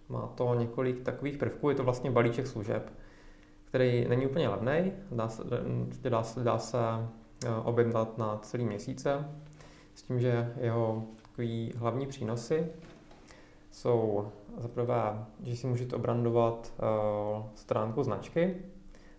má 0.10 0.28
to 0.36 0.56
několik 0.56 1.02
takových 1.02 1.38
prvků. 1.38 1.70
Je 1.70 1.76
to 1.76 1.84
vlastně 1.84 2.12
balíček 2.12 2.48
služeb, 2.48 2.94
který 3.66 4.08
není 4.08 4.26
úplně 4.26 4.50
levný, 4.50 4.92
dá 5.12 5.30
se, 5.30 5.44
dá 6.10 6.24
se, 6.24 6.40
dá 6.44 6.60
se 6.60 6.78
objednat 7.64 8.18
na 8.18 8.38
celý 8.38 8.66
měsíce, 8.66 9.26
s 9.96 10.04
tím, 10.04 10.20
že 10.20 10.54
jeho 10.62 11.04
takový 11.22 11.74
hlavní 11.78 12.08
přínosy 12.08 12.68
jsou 13.72 14.28
za 14.58 14.68
prvé, 14.68 15.26
že 15.44 15.56
si 15.56 15.68
můžete 15.68 15.96
obrandovat 15.96 16.74
stránku 17.56 18.04
značky, 18.04 18.56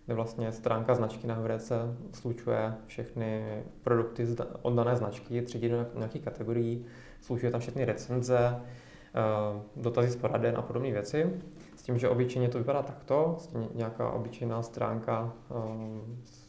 kde 0.07 0.15
vlastně 0.15 0.51
stránka 0.51 0.95
značky 0.95 1.27
na 1.27 1.35
Hvrece 1.35 1.75
slučuje 2.13 2.73
všechny 2.85 3.63
produkty 3.81 4.27
od 4.61 4.75
dané 4.75 4.95
značky, 4.95 5.41
třídí 5.41 5.69
do 5.69 5.85
nějakých 5.95 6.21
kategorií, 6.21 6.85
slučuje 7.21 7.51
tam 7.51 7.61
všechny 7.61 7.85
recenze, 7.85 8.55
eh, 8.55 9.61
dotazy 9.75 10.09
z 10.09 10.15
poraden 10.15 10.57
a 10.57 10.61
podobné 10.61 10.91
věci. 10.91 11.41
S 11.75 11.83
tím, 11.83 11.97
že 11.97 12.09
obyčejně 12.09 12.49
to 12.49 12.57
vypadá 12.57 12.81
takto, 12.81 13.37
nějaká 13.73 14.11
obyčejná 14.11 14.61
stránka 14.61 15.33
eh, 15.51 16.15
s 16.23 16.47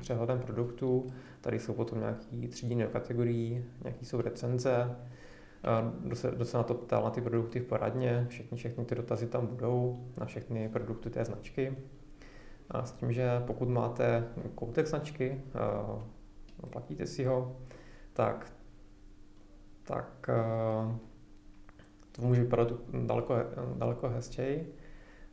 přehledem 0.00 0.38
produktů, 0.38 1.06
tady 1.40 1.58
jsou 1.58 1.72
potom 1.72 1.98
nějaký 2.00 2.48
třídění 2.48 2.82
do 2.82 2.88
kategorií, 2.88 3.64
nějaký 3.82 4.04
jsou 4.04 4.20
recenze, 4.20 4.96
kdo 6.00 6.16
se, 6.16 6.30
kdo 6.30 6.44
se 6.44 6.56
na 6.56 6.62
to 6.62 6.74
ptal 6.74 7.04
na 7.04 7.10
ty 7.10 7.20
produkty 7.20 7.60
v 7.60 7.64
poradně, 7.64 8.26
všechny, 8.28 8.56
všechny 8.56 8.84
ty 8.84 8.94
dotazy 8.94 9.26
tam 9.26 9.46
budou 9.46 10.04
na 10.20 10.26
všechny 10.26 10.68
produkty 10.68 11.10
té 11.10 11.24
značky. 11.24 11.76
A 12.72 12.84
s 12.84 12.92
tím, 12.92 13.12
že 13.12 13.42
pokud 13.46 13.68
máte 13.68 14.24
koutek 14.54 14.86
značky, 14.86 15.40
platíte 16.70 17.06
si 17.06 17.24
ho, 17.24 17.56
tak, 18.12 18.52
tak 19.84 20.30
to 22.12 22.22
může 22.22 22.42
vypadat 22.42 22.72
daleko, 23.06 23.34
daleko 23.76 24.08
hezčej. 24.08 24.66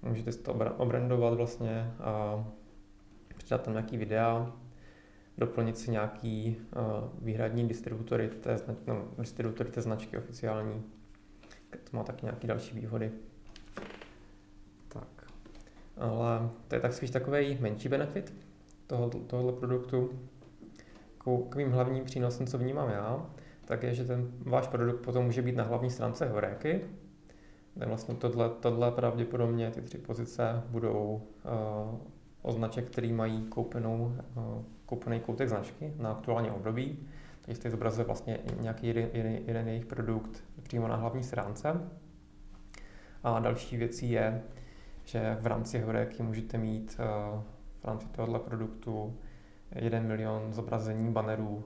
Můžete 0.02 0.32
si 0.32 0.40
to 0.40 0.54
obrandovat 0.78 1.34
vlastně 1.34 1.94
přidat 3.38 3.62
tam 3.62 3.74
nějaký 3.74 3.98
videa, 3.98 4.54
doplnit 5.38 5.78
si 5.78 5.92
nějaký 5.92 6.58
výhradní 7.22 7.68
distributory 7.68 8.30
té, 8.30 8.58
značky, 8.58 8.84
no, 8.88 9.08
distributory 9.18 9.72
té 9.72 9.82
značky 9.82 10.18
oficiální. 10.18 10.84
To 11.70 11.98
má 11.98 12.04
taky 12.04 12.26
nějaké 12.26 12.48
další 12.48 12.76
výhody 12.76 13.12
ale 16.00 16.50
to 16.68 16.76
je 16.76 16.82
tak 16.82 16.94
spíš 16.94 17.10
takový 17.10 17.58
menší 17.60 17.90
benefit 17.90 18.34
toho, 18.88 19.10
tohoto 19.10 19.52
produktu. 19.52 20.10
Takovým 21.18 21.72
hlavním 21.72 22.04
přínosem, 22.04 22.48
co 22.48 22.58
vnímám 22.58 22.90
já, 22.90 23.26
tak 23.66 23.84
je, 23.84 23.94
že 23.94 24.06
ten 24.06 24.32
váš 24.40 24.68
produkt 24.68 25.02
potom 25.02 25.26
může 25.26 25.42
být 25.42 25.56
na 25.56 25.64
hlavní 25.64 25.90
stránce 25.90 26.30
Horéky, 26.30 26.82
kde 27.76 27.86
vlastně 27.86 28.16
tohle, 28.16 28.50
tohle 28.50 28.92
pravděpodobně 28.92 29.72
ty 29.72 29.82
tři 29.82 29.98
pozice 29.98 30.64
budou 30.70 31.22
uh, 31.46 32.00
označek, 32.42 32.86
který 32.86 33.14
mají 33.14 33.48
koupenou, 33.48 34.18
uh, 34.36 34.44
koupený 34.86 35.20
koutek 35.20 35.50
značky 35.50 35.94
na 35.98 36.12
aktuální 36.12 36.52
období. 36.52 37.08
Takže 37.42 37.62
se 37.62 37.70
zobrazuje 37.70 38.06
vlastně 38.06 38.40
nějaký 38.62 38.88
jeden, 38.88 39.10
jeden, 39.14 39.32
jeden 39.46 39.68
jejich 39.68 39.86
produkt 39.86 40.44
přímo 40.64 40.88
na 40.88 40.96
hlavní 40.96 41.24
stránce. 41.24 41.90
A 43.24 43.40
další 43.40 43.78
věcí 43.78 44.12
je, 44.12 44.44
že 45.10 45.38
v 45.42 45.48
rámci 45.48 45.80
Horeky 45.80 46.24
můžete 46.24 46.58
mít 46.58 46.98
eh, 47.00 47.04
v 47.82 47.86
rámci 47.86 48.08
tohoto 48.08 48.40
produktu 48.40 49.18
1 49.76 50.00
milion 50.00 50.54
zobrazení 50.54 51.12
bannerů 51.12 51.64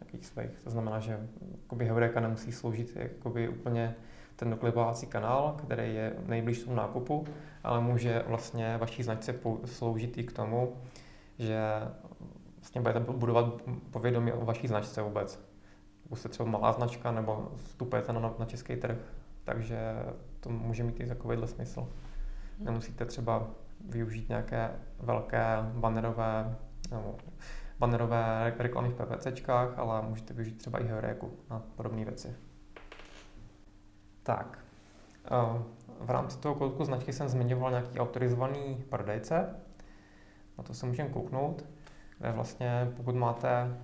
jakých 0.00 0.26
svých. 0.26 0.58
To 0.64 0.70
znamená, 0.70 1.00
že 1.00 1.28
jakoby 1.62 1.84
Heureka 1.84 2.20
nemusí 2.20 2.52
sloužit 2.52 2.96
jakoby 2.96 3.48
úplně 3.48 3.94
ten 4.36 4.50
doklipovací 4.50 5.06
kanál, 5.06 5.56
který 5.64 5.94
je 5.94 6.12
nejblíž 6.26 6.62
tomu 6.62 6.76
nákupu, 6.76 7.24
ale 7.64 7.80
může 7.80 8.24
vlastně 8.26 8.76
vaší 8.76 9.02
značce 9.02 9.34
sloužit 9.64 10.18
i 10.18 10.24
k 10.24 10.32
tomu, 10.32 10.76
že 11.38 11.60
vlastně 12.56 12.80
budete 12.80 13.00
budovat 13.00 13.62
povědomí 13.90 14.32
o 14.32 14.44
vaší 14.44 14.68
značce 14.68 15.02
vůbec. 15.02 15.40
Pokud 16.02 16.16
jste 16.16 16.28
třeba 16.28 16.48
malá 16.48 16.72
značka 16.72 17.12
nebo 17.12 17.52
vstupujete 17.56 18.12
na, 18.12 18.34
na 18.38 18.44
český 18.44 18.76
trh, 18.76 18.98
takže 19.44 19.78
to 20.40 20.50
může 20.50 20.84
mít 20.84 21.00
i 21.00 21.06
takovýhle 21.06 21.46
smysl. 21.46 21.88
Nemusíte 22.60 23.04
třeba 23.04 23.50
využít 23.88 24.28
nějaké 24.28 24.70
velké 24.98 25.44
bannerové 25.62 26.56
nebo 26.90 27.16
bannerové 27.78 28.54
reklamy 28.58 28.88
v 28.88 28.94
PPCčkách, 28.94 29.78
ale 29.78 30.02
můžete 30.02 30.34
využít 30.34 30.58
třeba 30.58 30.78
i 30.78 30.86
heuréku 30.86 31.30
na 31.50 31.62
podobné 31.76 32.04
věci. 32.04 32.36
Tak, 34.22 34.58
eh, 35.24 35.62
v 36.00 36.10
rámci 36.10 36.38
toho 36.38 36.54
koutku 36.54 36.84
značky 36.84 37.12
jsem 37.12 37.28
zmiňoval 37.28 37.70
nějaký 37.70 37.98
autorizovaný 37.98 38.84
prodejce. 38.88 39.56
Na 40.58 40.64
to 40.64 40.74
se 40.74 40.86
můžeme 40.86 41.08
kouknout, 41.08 41.64
kde 42.18 42.32
vlastně 42.32 42.92
pokud 42.96 43.14
máte, 43.14 43.76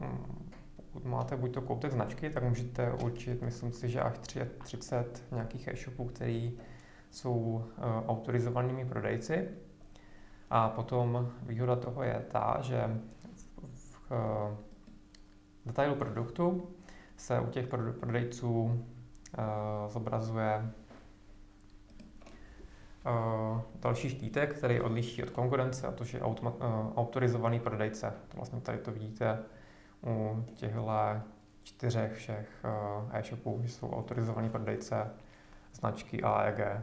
mm, 0.00 0.50
pokud 0.76 1.04
máte 1.04 1.36
buď 1.36 1.54
to 1.54 1.62
koutek 1.62 1.92
značky, 1.92 2.30
tak 2.30 2.42
můžete 2.42 2.92
určit, 2.92 3.42
myslím 3.42 3.72
si, 3.72 3.88
že 3.88 4.00
až 4.00 4.18
30 4.64 5.22
nějakých 5.32 5.68
e-shopů, 5.68 6.04
který 6.04 6.58
jsou 7.10 7.64
eh, 7.64 7.80
autorizovanými 8.08 8.84
prodejci. 8.84 9.48
A 10.50 10.68
potom 10.68 11.32
výhoda 11.42 11.76
toho 11.76 12.02
je 12.02 12.24
ta, 12.30 12.58
že 12.60 13.00
v, 13.74 14.10
v 14.10 15.66
detailu 15.66 15.94
produktu 15.94 16.70
se 17.16 17.40
u 17.40 17.46
těch 17.46 17.66
prodejců 18.00 18.62
uh, 18.62 18.74
zobrazuje 19.88 20.72
další 23.80 24.08
štítek, 24.08 24.56
který 24.56 24.80
odliší 24.80 25.22
od 25.22 25.30
konkurence, 25.30 25.86
a 25.86 25.92
to 25.92 26.04
je 26.04 26.20
automa- 26.20 26.92
autorizovaný 26.96 27.60
prodejce. 27.60 28.12
To 28.28 28.36
vlastně 28.36 28.60
tady 28.60 28.78
to 28.78 28.92
vidíte 28.92 29.38
u 30.06 30.44
těchto 30.54 30.86
čtyřech 31.62 32.12
všech 32.12 32.64
e-shopů, 33.12 33.60
že 33.62 33.68
jsou 33.68 33.90
autorizovaný 33.90 34.50
prodejce 34.50 35.10
značky 35.72 36.22
AEG. 36.22 36.82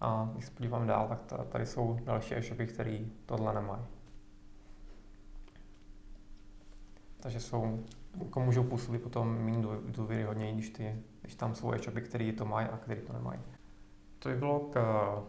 A 0.00 0.30
když 0.32 0.48
podívám 0.48 0.86
dál, 0.86 1.08
tak 1.08 1.48
tady 1.48 1.66
jsou 1.66 1.98
další 2.04 2.34
e-shopy, 2.34 2.66
které 2.66 2.98
tohle 3.26 3.54
nemají. 3.54 3.82
Takže 7.20 7.40
jsou, 7.40 7.84
jako 8.24 8.40
můžou 8.40 8.64
působit 8.64 9.02
potom 9.02 9.38
méně 9.38 9.66
důvěryhodněji, 9.86 10.54
když, 10.54 10.70
ty, 10.70 11.02
když 11.20 11.34
tam 11.34 11.54
jsou 11.54 11.72
e-shopy, 11.72 12.00
které 12.00 12.32
to 12.32 12.44
mají 12.44 12.68
a 12.68 12.76
které 12.76 13.00
to 13.00 13.12
nemají. 13.12 13.40
To 14.18 14.28
by 14.28 14.36
bylo 14.36 14.60
k 14.60 14.78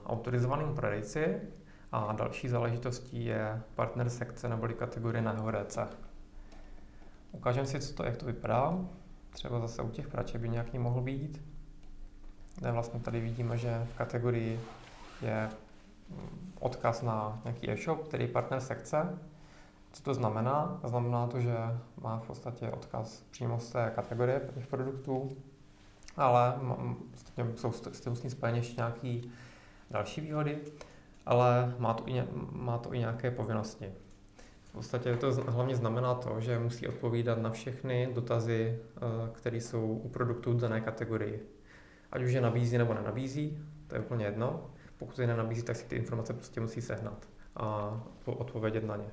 autorizovaným 0.05 0.75
prodejci 0.75 1.41
a 1.91 2.13
další 2.13 2.49
záležitostí 2.49 3.25
je 3.25 3.61
partner 3.75 4.09
sekce 4.09 4.49
neboli 4.49 4.73
kategorie 4.73 5.21
na 5.21 5.31
HRC. 5.31 5.77
Ukážeme 7.31 7.67
si, 7.67 7.79
co 7.79 7.93
to, 7.93 8.03
jak 8.03 8.17
to 8.17 8.25
vypadá. 8.25 8.85
Třeba 9.29 9.59
zase 9.59 9.81
u 9.81 9.89
těch 9.89 10.07
praček 10.07 10.41
by 10.41 10.49
nějaký 10.49 10.79
mohl 10.79 11.01
být 11.01 11.41
kde 12.55 12.71
vlastně 12.71 12.99
tady 12.99 13.19
vidíme, 13.19 13.57
že 13.57 13.87
v 13.93 13.97
kategorii 13.97 14.59
je 15.21 15.49
mm, 16.09 16.53
odkaz 16.59 17.01
na 17.01 17.39
nějaký 17.43 17.71
e-shop, 17.71 18.07
který 18.07 18.23
je 18.23 18.27
partner 18.27 18.61
sekce. 18.61 19.19
Co 19.91 20.03
to 20.03 20.13
znamená? 20.13 20.79
Znamená 20.83 21.27
to, 21.27 21.39
že 21.39 21.55
má 22.01 22.19
v 22.19 22.27
podstatě 22.27 22.69
odkaz 22.69 23.23
přímo 23.31 23.59
z 23.59 23.69
té 23.69 23.91
kategorie 23.95 24.41
těch 24.53 24.67
produktů, 24.67 25.37
ale 26.17 26.53
jsou 27.55 27.71
s 27.71 28.21
tím 28.21 28.29
spojeny 28.29 28.57
ještě 28.57 28.75
nějaké 28.77 29.21
další 29.91 30.21
výhody, 30.21 30.57
ale 31.25 31.75
má 31.77 31.93
to, 31.93 32.07
i, 32.07 32.23
má 32.51 32.77
to 32.77 32.93
i 32.93 32.99
nějaké 32.99 33.31
povinnosti. 33.31 33.93
V 34.63 34.71
podstatě 34.71 35.15
to 35.15 35.33
hlavně 35.33 35.75
znamená 35.75 36.15
to, 36.15 36.41
že 36.41 36.59
musí 36.59 36.87
odpovídat 36.87 37.37
na 37.41 37.49
všechny 37.49 38.09
dotazy, 38.13 38.79
eh, 38.79 38.99
které 39.31 39.57
jsou 39.57 40.01
u 40.03 40.09
produktů 40.09 40.53
dané 40.53 40.81
kategorii 40.81 41.58
ať 42.11 42.23
už 42.23 42.31
je 42.31 42.41
nabízí 42.41 42.77
nebo 42.77 42.93
nenabízí, 42.93 43.57
to 43.87 43.95
je 43.95 44.01
úplně 44.01 44.25
jedno. 44.25 44.69
Pokud 44.97 45.19
je 45.19 45.27
nenabízí, 45.27 45.63
tak 45.63 45.75
si 45.75 45.85
ty 45.85 45.95
informace 45.95 46.33
prostě 46.33 46.61
musí 46.61 46.81
sehnat 46.81 47.27
a 47.55 47.99
odpovědět 48.25 48.83
na 48.83 48.95
ně. 48.95 49.05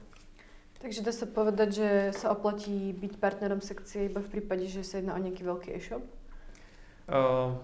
Takže 0.78 1.02
dá 1.02 1.12
se 1.12 1.26
povedat, 1.26 1.72
že 1.72 2.10
se 2.16 2.28
oplatí 2.28 2.92
být 2.92 3.20
partnerem 3.20 3.60
sekce 3.60 3.98
iba 3.98 4.20
v 4.20 4.28
případě, 4.28 4.66
že 4.66 4.84
se 4.84 4.98
jedná 4.98 5.14
o 5.14 5.18
nějaký 5.18 5.44
velký 5.44 5.74
e-shop? 5.74 6.02
Uh, 6.02 7.56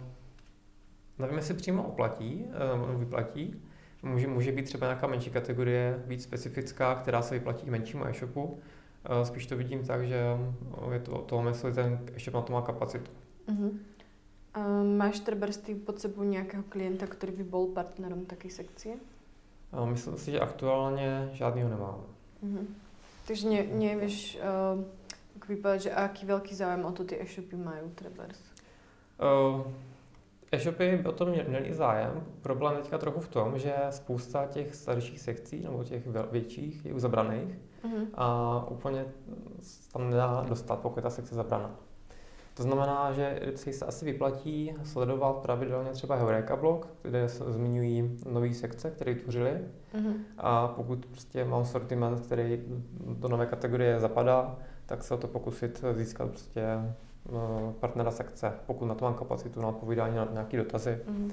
nevím, 1.19 1.37
jestli 1.37 1.55
přímo 1.55 1.83
oplatí, 1.83 2.45
uh, 2.91 3.01
vyplatí. 3.01 3.63
Může, 4.03 4.27
může 4.27 4.53
být 4.53 4.63
třeba 4.65 4.87
nějaká 4.87 5.07
menší 5.07 5.31
kategorie, 5.31 6.03
víc 6.07 6.23
specifická, 6.23 6.95
která 6.95 7.23
se 7.23 7.35
vyplatí 7.35 7.71
menšímu 7.71 8.07
e-shopu. 8.07 8.43
Uh, 8.45 8.59
spíš 9.23 9.47
to 9.47 9.57
vidím 9.57 9.85
tak, 9.85 10.09
že 10.09 10.23
je 10.93 11.01
to 11.01 11.13
o 11.13 11.23
tom, 11.23 11.47
jestli 11.47 11.73
ten 11.73 12.01
e-shop 12.17 12.35
na 12.35 12.43
to 12.43 12.53
má 12.53 12.63
kapacitu. 12.63 13.11
Uh-huh. 13.49 13.79
Um, 14.57 14.97
máš 14.97 15.21
třeba 15.21 15.47
ty 15.63 15.75
pod 15.75 16.01
sebou 16.01 16.23
nějakého 16.23 16.63
klienta, 16.63 17.07
který 17.07 17.33
by 17.33 17.45
byl 17.45 17.67
partnerem 17.67 18.27
také 18.27 18.51
sekcie? 18.51 18.97
Uh, 19.73 19.87
myslím 19.87 20.17
si, 20.17 20.31
že 20.31 20.41
aktuálně 20.41 21.31
žádného 21.33 21.71
nemám. 21.71 22.05
Uh-huh. 22.45 22.67
Takže 23.27 23.49
ne, 23.49 23.63
nevíš, 23.63 24.39
uh, 24.75 24.85
jak 25.35 25.49
vypadá, 25.49 25.77
že 25.77 25.93
aký 25.93 26.27
velký 26.27 26.55
zájem 26.55 26.85
o 26.85 26.93
to 26.93 27.05
ty 27.05 27.23
e-shopy 27.23 27.57
mají 27.57 27.81
třeba? 27.95 28.25
Uh, 28.25 29.63
e-shopy 30.53 31.05
o 31.07 31.13
tom 31.13 31.29
měli 31.29 31.75
zájem. 31.75 32.27
Problém 32.43 32.77
teďka 32.77 32.99
trochu 32.99 33.21
v 33.21 33.29
tom, 33.29 33.59
že 33.59 33.75
spousta 33.91 34.47
těch 34.47 34.75
starších 34.75 35.21
sekcí 35.21 35.61
nebo 35.61 35.85
těch 35.85 36.07
větších 36.31 36.85
je 36.87 37.01
zabraných 37.01 37.59
uh-huh. 37.85 38.07
a 38.15 38.67
úplně 38.71 39.05
tam 39.93 40.11
nedá 40.11 40.45
dostat, 40.49 40.81
pokud 40.81 40.97
je 40.97 41.03
ta 41.03 41.11
sekce 41.11 41.35
zabraná. 41.35 41.77
To 42.55 42.63
znamená, 42.63 43.13
že 43.13 43.41
se 43.55 43.87
asi 43.87 44.05
vyplatí 44.05 44.75
sledovat 44.83 45.37
pravidelně 45.37 45.91
třeba 45.91 46.17
Heureka 46.17 46.57
blog, 46.57 46.89
kde 47.03 47.29
se 47.29 47.53
zmiňují 47.53 48.19
nové 48.27 48.55
sekce, 48.55 48.91
které 48.91 49.15
tvořily. 49.15 49.61
Mm-hmm. 49.95 50.15
A 50.39 50.69
pokud 50.69 51.07
prostě 51.07 51.45
mám 51.45 51.65
sortiment, 51.65 52.21
který 52.21 52.63
do 53.19 53.29
nové 53.29 53.47
kategorie 53.47 54.01
zapadá, 54.01 54.57
tak 54.87 55.05
se 55.05 55.15
o 55.15 55.17
to 55.17 55.29
pokusit 55.29 55.85
získat 55.93 56.29
prostě 56.29 56.63
no, 57.33 57.75
partnera 57.81 58.11
sekce, 58.11 58.53
pokud 58.67 58.85
na 58.85 58.95
to 58.95 59.05
mám 59.05 59.15
kapacitu 59.15 59.61
na 59.61 59.69
odpovídání 59.69 60.17
na 60.17 60.29
nějaké 60.33 60.57
dotazy. 60.57 60.99
Mm-hmm 61.07 61.33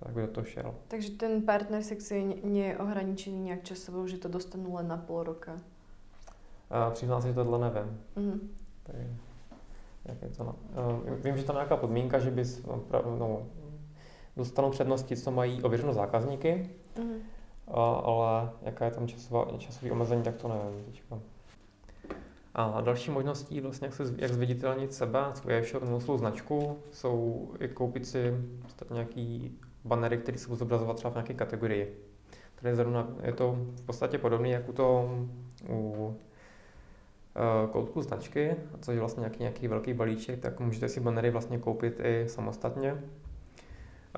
tak 0.00 0.12
by 0.14 0.20
do 0.20 0.28
toho 0.28 0.44
šel. 0.44 0.74
Takže 0.88 1.10
ten 1.10 1.42
partner 1.42 1.82
sekce 1.82 2.16
je 2.16 2.78
ohraničený 2.78 3.40
nějak 3.40 3.62
časovou, 3.62 4.06
že 4.06 4.18
to 4.18 4.28
dostanu 4.28 4.74
len 4.74 4.88
na 4.88 4.96
půl 4.96 5.22
roka? 5.22 5.60
přiznám 6.90 7.22
se, 7.22 7.28
že 7.28 7.34
tohle 7.34 7.58
nevím. 7.58 8.00
Mm-hmm. 8.16 8.38
Jak 10.08 10.22
je 10.22 10.28
to, 10.28 10.44
no. 10.44 10.54
Vím, 11.24 11.36
že 11.36 11.44
tam 11.44 11.56
je 11.56 11.58
nějaká 11.58 11.76
podmínka, 11.76 12.18
že 12.18 12.30
bys, 12.30 12.66
no, 12.66 12.82
no, 13.18 13.42
dostanou 14.36 14.70
přednosti, 14.70 15.16
co 15.16 15.30
mají 15.30 15.62
ověřeno 15.62 15.92
zákazníky, 15.92 16.70
mm-hmm. 16.96 17.18
a, 17.68 17.94
ale 17.94 18.50
jaká 18.62 18.84
je 18.84 18.90
tam 18.90 19.06
časová, 19.06 19.46
časový 19.58 19.90
omezení, 19.90 20.22
tak 20.22 20.36
to 20.36 20.48
nevím 20.48 20.84
teďka. 20.84 21.18
A 22.54 22.80
další 22.80 23.10
možností, 23.10 23.60
vlastně, 23.60 23.86
jak, 23.86 23.94
se, 23.94 24.14
jak 24.18 24.32
zviditelnit 24.32 24.94
sebe, 24.94 25.20
svůj 25.34 25.54
e-shop 25.54 25.84
nebo 25.84 26.00
svou 26.00 26.18
značku, 26.18 26.78
jsou 26.90 27.48
i 27.60 27.68
koupit 27.68 28.06
si 28.06 28.34
nějaký 28.92 29.58
banery, 29.84 30.18
které 30.18 30.38
se 30.38 30.48
budou 30.48 30.58
zobrazovat 30.58 30.96
třeba 30.96 31.10
v 31.10 31.14
nějaké 31.14 31.34
kategorii. 31.34 32.00
Tady 32.54 32.76
zrovna 32.76 33.08
je 33.22 33.32
to 33.32 33.52
v 33.52 33.82
podstatě 33.82 34.18
podobné, 34.18 34.48
jako 34.48 34.72
to 34.72 35.10
u 35.68 36.16
Eh, 36.20 36.25
koutku 37.72 38.02
značky, 38.02 38.56
což 38.80 38.94
je 38.94 39.00
vlastně 39.00 39.20
nějaký, 39.20 39.40
nějaký 39.40 39.68
velký 39.68 39.94
balíček, 39.94 40.40
tak 40.40 40.60
můžete 40.60 40.88
si 40.88 41.00
banery 41.00 41.30
vlastně 41.30 41.58
koupit 41.58 42.00
i 42.04 42.28
samostatně. 42.28 43.02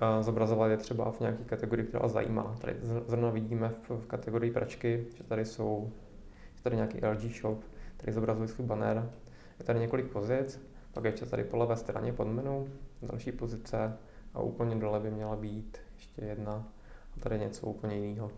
Eh, 0.02 0.22
zobrazovat 0.22 0.70
je 0.70 0.76
třeba 0.76 1.10
v 1.10 1.20
nějaké 1.20 1.44
kategorii, 1.44 1.86
která 1.86 2.02
vás 2.02 2.12
zajímá. 2.12 2.56
Tady 2.60 2.76
zrovna 2.80 3.30
vidíme 3.30 3.68
v, 3.68 3.90
v 3.90 4.06
kategorii 4.06 4.52
pračky, 4.52 5.06
že 5.16 5.24
tady 5.24 5.44
jsou 5.44 5.92
je 6.58 6.62
tady 6.62 6.76
nějaký 6.76 6.98
LG 7.06 7.40
shop, 7.40 7.64
který 7.96 8.12
zobrazuje 8.12 8.48
svůj 8.48 8.66
banner. 8.66 9.10
Je 9.58 9.64
tady 9.64 9.80
několik 9.80 10.06
pozic, 10.06 10.68
pak 10.92 11.04
ještě 11.04 11.26
tady 11.26 11.44
po 11.44 11.56
levé 11.56 11.76
straně 11.76 12.12
pod 12.12 12.24
menu, 12.24 12.68
další 13.02 13.32
pozice 13.32 13.96
a 14.34 14.40
úplně 14.40 14.76
dole 14.76 15.00
by 15.00 15.10
měla 15.10 15.36
být 15.36 15.78
ještě 15.96 16.24
jedna 16.24 16.68
a 17.16 17.20
tady 17.20 17.38
něco 17.38 17.66
úplně 17.66 17.96
jiného. 17.96 18.30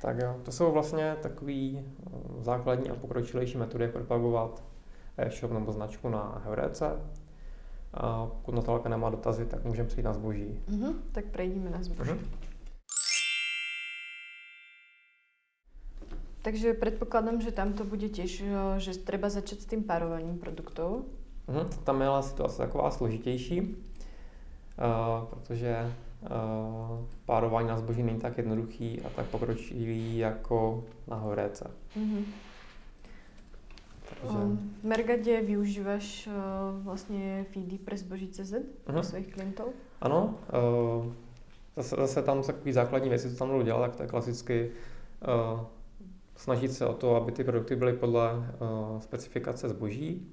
Tak 0.00 0.18
jo, 0.18 0.36
to 0.42 0.52
jsou 0.52 0.72
vlastně 0.72 1.16
takový 1.22 1.78
eh, 1.78 2.10
základní 2.40 2.90
a 2.90 2.94
pokročilejší 2.94 3.58
metody, 3.58 3.84
jak 3.84 3.92
propagovat 3.92 4.64
e-shop 5.16 5.52
nebo 5.52 5.72
značku 5.72 6.08
na 6.08 6.42
Heurece. 6.44 7.00
A 7.94 8.26
pokud 8.26 8.54
Natálka 8.54 8.88
nemá 8.88 9.10
dotazy, 9.10 9.46
tak 9.46 9.64
můžeme 9.64 9.88
přijít 9.88 10.04
na 10.04 10.12
zboží. 10.12 10.60
Mm-hmm, 10.68 10.94
tak 11.12 11.24
prejdeme 11.24 11.70
na 11.70 11.82
zboží. 11.82 12.10
Mm-hmm. 12.10 12.26
Takže 16.42 16.74
předpokládám, 16.74 17.40
že 17.40 17.52
tam 17.52 17.72
to 17.72 17.84
bude 17.84 18.08
těž, 18.08 18.42
eh, 18.46 18.80
že 18.80 18.98
treba 18.98 19.28
začít 19.28 19.62
s 19.62 19.66
tím 19.66 19.84
párovaním 19.84 20.38
produktů. 20.38 21.04
Mm-hmm, 21.48 21.68
tam 21.84 22.00
je 22.00 22.06
ale 22.06 22.22
situace 22.22 22.58
taková 22.58 22.90
složitější. 22.90 23.60
uh, 23.60 25.24
protože 25.24 25.92
párování 27.26 27.68
na 27.68 27.78
zboží 27.78 28.02
není 28.02 28.18
tak 28.18 28.38
jednoduchý 28.38 29.02
a 29.02 29.08
tak 29.08 29.26
pokročilý 29.26 30.18
jako 30.18 30.84
na 31.08 31.16
horéce. 31.16 31.70
Mm-hmm. 31.96 32.24
Takže... 34.20 34.38
Um, 34.38 34.72
v 34.82 34.84
Mergadě 34.84 35.40
využíváš 35.40 36.26
uh, 36.26 36.84
vlastně 36.84 37.46
feedy 37.52 37.78
pre 37.78 37.96
zboží 37.96 38.28
CZ 38.28 38.52
uh-huh. 38.52 38.62
pro 38.84 39.02
svých 39.02 39.34
klientů? 39.34 39.62
Ano, 40.00 40.34
uh, 41.04 41.12
zase, 41.76 41.96
zase 41.96 42.22
tam 42.22 42.42
takový 42.42 42.72
základní 42.72 43.08
věci, 43.08 43.30
co 43.30 43.36
tam 43.36 43.50
budu 43.50 43.62
dělat, 43.62 43.80
tak 43.80 43.96
to 43.96 44.02
je 44.02 44.08
klasicky 44.08 44.70
uh, 45.54 45.60
snažit 46.36 46.72
se 46.72 46.86
o 46.86 46.94
to, 46.94 47.16
aby 47.16 47.32
ty 47.32 47.44
produkty 47.44 47.76
byly 47.76 47.92
podle 47.92 48.32
uh, 48.32 49.00
specifikace 49.00 49.68
zboží. 49.68 50.26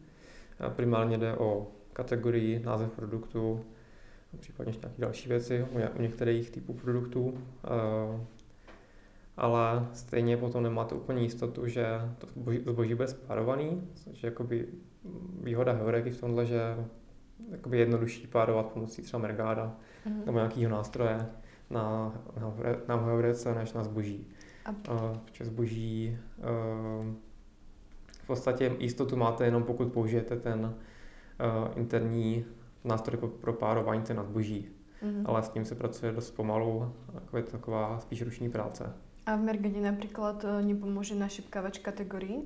Uh, 0.67 0.73
primárně 0.73 1.17
jde 1.17 1.38
o 1.38 1.67
kategorii, 1.93 2.60
název 2.60 2.91
produktu, 2.91 3.65
případně 4.39 4.69
ještě 4.69 4.82
nějaké 4.88 5.02
další 5.02 5.30
věci 5.30 5.65
u, 5.72 6.02
některých 6.02 6.50
typů 6.50 6.74
produktů. 6.74 7.22
Uh, 7.24 8.22
ale 9.38 9.88
stejně 9.93 10.38
potom 10.38 10.63
nemáte 10.63 10.96
úplně 10.96 11.22
jistotu, 11.22 11.67
že 11.67 11.86
to 12.17 12.28
zboží, 12.72 12.96
bude 12.96 13.08
spárovaný, 13.08 13.88
což 13.93 14.24
je 14.24 14.28
jakoby 14.28 14.67
výhoda 15.43 15.72
Heureky 15.72 16.12
v 16.12 16.19
tomhle, 16.19 16.46
že 16.46 16.76
jakoby 17.52 17.80
jednodušší 17.80 18.28
párovat 18.28 18.65
pomocí 18.65 19.02
třeba 19.02 19.22
Mergáda 19.22 19.76
mm-hmm. 20.06 20.26
nebo 20.26 20.38
nějakého 20.38 20.72
nástroje 20.72 21.26
na, 21.69 22.13
na, 22.39 22.54
na 22.88 22.96
Heurece 22.96 23.56
než 23.56 23.74
na 23.74 23.84
zboží. 23.84 24.28
A... 24.65 24.69
Uh, 24.72 25.17
protože 25.17 25.46
zboží 25.46 26.17
uh, 26.38 27.13
v 28.24 28.28
podstatě 28.28 28.72
jistotu 28.80 29.15
máte 29.15 29.46
jenom 29.46 29.63
pokud 29.63 29.93
použijete 29.93 30.36
ten 30.36 30.65
uh, 30.65 31.72
interní 31.76 32.46
nástroj 32.84 33.30
pro 33.41 33.54
párování 33.54 34.04
na 34.13 34.24
zboží. 34.24 34.69
Mm-hmm. 35.04 35.24
Ale 35.26 35.43
s 35.43 35.50
tím 35.50 35.65
se 35.65 35.76
pracuje 35.76 36.12
dost 36.12 36.32
pomalu, 36.32 36.93
jako 37.13 37.38
je 37.38 37.43
to 37.43 37.52
taková 37.52 38.00
spíš 38.00 38.22
ruční 38.22 38.50
práce. 38.50 38.93
A 39.26 39.36
v 39.36 39.39
Mergedi 39.39 39.82
například 39.82 40.46
eh, 40.46 40.62
nepomůže 40.62 41.15
našipkávač 41.15 41.80
kategorii? 41.80 42.43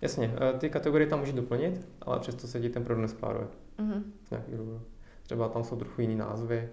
Jasně, 0.00 0.34
eh, 0.40 0.58
ty 0.58 0.70
kategorie 0.70 1.06
tam 1.06 1.18
může 1.18 1.32
doplnit, 1.32 1.88
ale 2.02 2.20
přesto 2.20 2.46
se 2.46 2.60
ti 2.60 2.70
ten 2.70 2.84
produkt 2.84 3.02
nespáruje. 3.02 3.46
Mm-hmm. 3.78 4.02
Z 4.24 4.30
nějakých 4.30 4.56
důvodů. 4.56 4.82
Třeba 5.22 5.48
tam 5.48 5.64
jsou 5.64 5.76
trochu 5.76 6.00
jiný 6.00 6.16
názvy, 6.16 6.68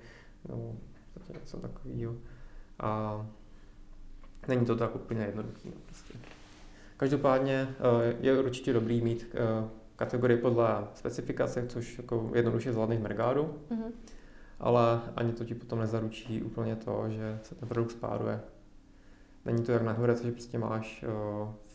nebo 0.48 0.76
něco 1.34 1.58
takového. 1.58 2.16
A 2.80 3.26
není 4.48 4.66
to 4.66 4.76
tak 4.76 4.96
úplně 4.96 5.22
jednoduché. 5.22 5.70
No, 5.70 5.82
prostě. 5.86 6.14
Každopádně 6.98 7.68
eh, 7.70 8.16
je 8.20 8.40
určitě 8.40 8.74
dobrý 8.74 9.02
mít 9.02 9.36
kategorii 9.98 10.38
podle 10.38 10.88
specifikace, 10.94 11.66
což 11.68 11.98
jako 11.98 12.32
jednoduše 12.34 12.74
zvládne 12.74 12.98
v 12.98 13.02
Mergádu, 13.02 13.44
mm-hmm. 13.44 13.92
ale 14.60 15.02
ani 15.16 15.34
to 15.34 15.46
ti 15.46 15.56
potom 15.56 15.80
nezaručí 15.80 16.44
úplně 16.44 16.76
to, 16.76 17.06
že 17.10 17.40
se 17.44 17.56
ten 17.56 17.70
produkt 17.70 17.92
spáruje. 17.92 18.40
Není 19.46 19.64
to 19.64 19.72
jak 19.72 19.82
na 19.82 19.92
Hurec, 19.92 20.24
že 20.24 20.32
prostě 20.32 20.58
máš 20.58 21.04
eh, 21.04 21.08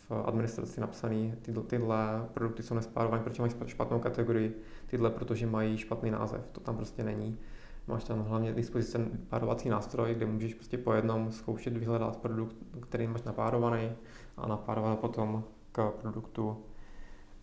v 0.08 0.22
administraci 0.24 0.80
napsaný, 0.80 1.34
tyhle, 1.42 1.62
tyhle 1.62 2.28
produkty 2.34 2.62
jsou 2.62 2.74
nespárované, 2.74 3.22
protože 3.22 3.42
mají 3.42 3.52
špatnou 3.66 3.98
kategorii, 3.98 4.62
tyhle, 4.86 5.10
protože 5.10 5.46
mají 5.46 5.78
špatný 5.78 6.10
název. 6.10 6.40
To 6.52 6.60
tam 6.60 6.76
prostě 6.76 7.04
není. 7.04 7.38
Máš 7.86 8.04
tam 8.04 8.24
hlavně 8.24 8.52
dispozici 8.52 8.98
párovací 9.28 9.68
nástroj, 9.68 10.14
kde 10.14 10.26
můžeš 10.26 10.54
prostě 10.54 10.78
po 10.78 10.92
jednom 10.92 11.32
zkoušet 11.32 11.76
vyhledat 11.76 12.16
produkt, 12.16 12.56
který 12.80 13.06
máš 13.06 13.22
napárovaný 13.22 13.92
a 14.36 14.46
napárovat 14.46 14.98
potom 14.98 15.44
k 15.72 15.90
produktu, 15.90 16.64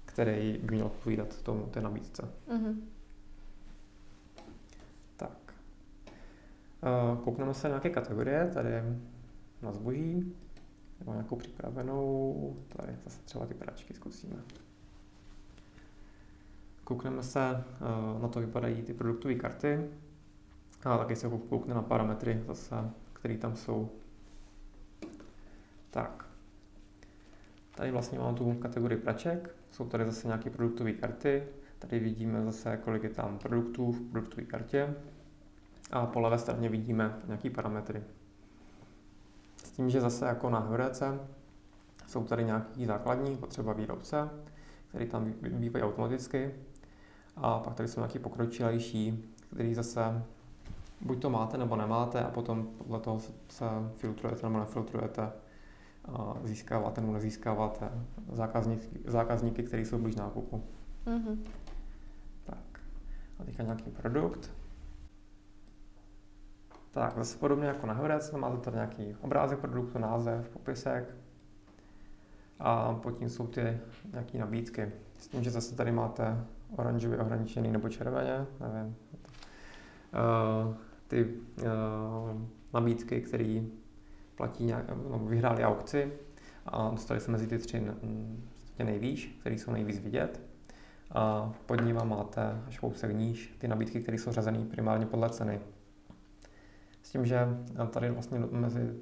který 0.09 0.57
by 0.57 0.75
měl 0.75 0.85
odpovídat 0.85 1.41
tomu 1.41 1.65
té 1.65 1.81
nabídce. 1.81 2.29
Mm-hmm. 2.47 2.81
Tak. 5.17 5.53
Eh, 6.83 7.17
koukneme 7.23 7.53
se 7.53 7.67
na 7.67 7.69
nějaké 7.69 7.89
kategorie. 7.89 8.51
Tady 8.53 8.69
na 9.61 9.71
zboží, 9.71 10.35
nebo 10.99 11.11
nějakou 11.11 11.35
připravenou, 11.35 12.55
tady 12.67 12.97
zase 13.03 13.21
třeba 13.23 13.45
ty 13.45 13.53
pračky 13.53 13.93
zkusíme. 13.93 14.35
Koukneme 16.83 17.23
se, 17.23 17.39
eh, 17.41 18.21
na 18.21 18.27
to 18.27 18.39
vypadají 18.39 18.81
ty 18.81 18.93
produktové 18.93 19.35
karty 19.35 19.89
a 20.83 20.97
taky 20.97 21.15
se 21.15 21.29
koukne 21.49 21.73
na 21.73 21.81
parametry 21.81 22.43
zase, 22.47 22.75
které 23.13 23.37
tam 23.37 23.55
jsou. 23.55 23.89
Tak, 25.89 26.28
tady 27.79 27.91
vlastně 27.91 28.19
mám 28.19 28.35
tu 28.35 28.53
kategorii 28.53 28.97
praček, 28.97 29.55
jsou 29.71 29.85
tady 29.85 30.05
zase 30.05 30.27
nějaké 30.27 30.49
produktové 30.49 30.91
karty, 30.91 31.43
tady 31.79 31.99
vidíme 31.99 32.43
zase, 32.43 32.77
kolik 32.77 33.03
je 33.03 33.09
tam 33.09 33.37
produktů 33.37 33.91
v 33.91 34.01
produktové 34.11 34.43
kartě 34.43 34.95
a 35.91 36.05
po 36.05 36.19
levé 36.19 36.37
straně 36.37 36.69
vidíme 36.69 37.19
nějaké 37.27 37.49
parametry 37.49 38.03
tím, 39.79 39.89
že 39.89 40.01
zase 40.01 40.25
jako 40.25 40.49
na 40.49 40.59
Heurece 40.59 41.19
jsou 42.07 42.23
tady 42.23 42.43
nějaký 42.43 42.85
základní 42.85 43.37
potřeba 43.37 43.73
výrobce, 43.73 44.29
který 44.89 45.07
tam 45.07 45.33
bývají 45.41 45.83
automaticky. 45.83 46.51
A 47.35 47.59
pak 47.59 47.73
tady 47.73 47.89
jsou 47.89 47.99
nějaký 47.99 48.19
pokročilejší, 48.19 49.33
který 49.53 49.75
zase 49.75 50.23
buď 51.01 51.21
to 51.21 51.29
máte 51.29 51.57
nebo 51.57 51.75
nemáte 51.75 52.23
a 52.23 52.29
potom 52.29 52.67
podle 52.77 52.99
toho 52.99 53.19
se 53.49 53.65
filtrujete 53.95 54.47
nebo 54.47 54.59
nefiltrujete 54.59 55.31
získáváte 56.43 57.01
nebo 57.01 57.13
nezískáváte 57.13 57.89
zákazníky, 58.31 58.99
zákazníky 59.05 59.63
které 59.63 59.85
jsou 59.85 59.97
blíž 59.97 60.15
nákupu. 60.15 60.63
Mm-hmm. 61.05 61.37
Tak. 62.43 62.81
A 63.39 63.43
teďka 63.43 63.63
nějaký 63.63 63.91
produkt. 63.91 64.51
Tak, 66.91 67.13
zase 67.17 67.37
podobně 67.37 67.67
jako 67.67 67.87
na 67.87 67.93
Hurec, 67.93 68.31
máte 68.31 68.57
tady 68.57 68.75
nějaký 68.75 69.15
obrázek 69.21 69.59
produktu, 69.59 69.99
název, 69.99 70.49
popisek 70.49 71.15
a 72.59 72.93
pod 72.93 73.11
tím 73.11 73.29
jsou 73.29 73.47
ty 73.47 73.79
nějaké 74.11 74.37
nabídky. 74.37 74.91
S 75.17 75.27
tím, 75.27 75.43
že 75.43 75.51
zase 75.51 75.75
tady 75.75 75.91
máte 75.91 76.45
oranžově 76.75 77.17
ohraničený 77.17 77.71
nebo 77.71 77.89
červeně, 77.89 78.45
nevím. 78.59 78.95
Uh, 80.67 80.75
ty 81.07 81.25
uh, 81.25 82.41
nabídky, 82.73 83.21
které 83.21 83.61
platí 84.39 84.65
nějak, 84.65 84.85
no, 85.09 85.19
vyhráli 85.19 85.63
aukci 85.63 86.13
a 86.65 86.89
dostali 86.89 87.19
se 87.19 87.31
mezi 87.31 87.47
ty 87.47 87.57
tři 87.57 87.83
nejvýš, 88.83 89.37
které 89.39 89.55
jsou 89.55 89.71
nejvíc 89.71 89.99
vidět. 89.99 90.41
A 91.11 91.53
pod 91.65 91.81
nimi 91.81 91.99
máte 92.03 92.61
až 92.67 92.79
kousek 92.79 93.15
níž 93.15 93.55
ty 93.57 93.67
nabídky, 93.67 94.01
které 94.01 94.17
jsou 94.17 94.31
řazené 94.31 94.65
primárně 94.65 95.05
podle 95.05 95.29
ceny. 95.29 95.59
S 97.01 97.11
tím, 97.11 97.25
že 97.25 97.47
tady 97.89 98.11
vlastně 98.11 98.39
mezi 98.39 98.93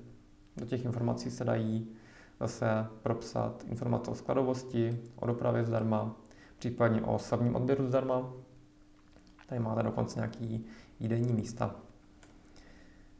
do 0.57 0.65
těch 0.65 0.85
informací 0.85 1.31
se 1.31 1.43
dají 1.43 1.87
zase 2.39 2.85
propsat 3.03 3.63
informace 3.67 4.11
o 4.11 4.15
skladovosti, 4.15 4.99
o 5.15 5.27
dopravě 5.27 5.63
zdarma, 5.63 6.15
případně 6.57 7.01
o 7.01 7.15
osobním 7.15 7.55
odběru 7.55 7.87
zdarma. 7.87 8.33
Tady 9.47 9.59
máte 9.59 9.83
dokonce 9.83 10.19
nějaký 10.19 10.65
jídelní 10.99 11.33
místa. 11.33 11.75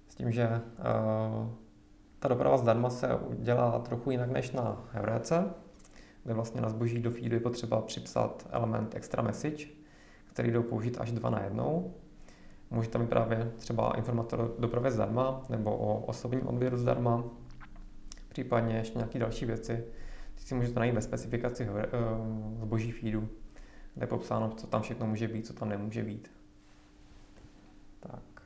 S 0.08 0.16
tím, 0.16 0.32
že 0.32 0.50
uh, 0.50 1.50
ta 2.20 2.28
doprava 2.28 2.58
zdarma 2.58 2.90
se 2.90 3.10
dělá 3.40 3.80
trochu 3.80 4.12
jinak 4.12 4.32
než 4.32 4.52
na 4.52 4.86
Heurece, 4.92 5.46
kde 6.24 6.34
vlastně 6.34 6.62
na 6.62 6.70
zboží 6.70 7.00
do 7.00 7.12
feedu 7.12 7.36
je 7.36 7.40
potřeba 7.40 7.82
připsat 7.82 8.48
element 8.52 8.96
extra 8.96 9.24
message, 9.24 9.68
který 10.26 10.52
jdou 10.52 10.64
použít 10.64 10.98
až 11.02 11.12
dva 11.12 11.30
na 11.30 11.44
jednou, 11.44 11.94
Můžete 12.72 12.98
mít 12.98 13.10
právě 13.10 13.52
třeba 13.58 13.98
informace 13.98 14.36
o 14.38 14.56
dopravě 14.60 14.92
zdarma 14.92 15.44
nebo 15.50 15.78
o 15.78 16.06
osobním 16.06 16.48
odběru 16.48 16.78
zdarma, 16.78 17.24
případně 18.30 18.76
ještě 18.76 18.98
nějaké 18.98 19.20
další 19.20 19.46
věci. 19.46 19.84
Ty 20.36 20.42
si 20.42 20.56
můžete 20.56 20.80
najít 20.80 20.96
ve 20.96 21.02
specifikaci 21.02 21.64
eh, 21.64 21.88
zboží 22.62 22.92
feedu, 22.92 23.30
kde 23.94 24.04
je 24.04 24.08
popsáno, 24.08 24.52
co 24.58 24.68
tam 24.68 24.82
všechno 24.82 25.08
může 25.08 25.28
být, 25.28 25.46
co 25.46 25.54
tam 25.54 25.70
nemůže 25.70 26.04
být. 26.04 26.32
Tak. 28.00 28.37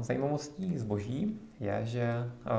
Zajímavostí 0.00 0.78
zboží 0.78 1.40
je, 1.60 1.80
že 1.82 2.02
eh, 2.02 2.50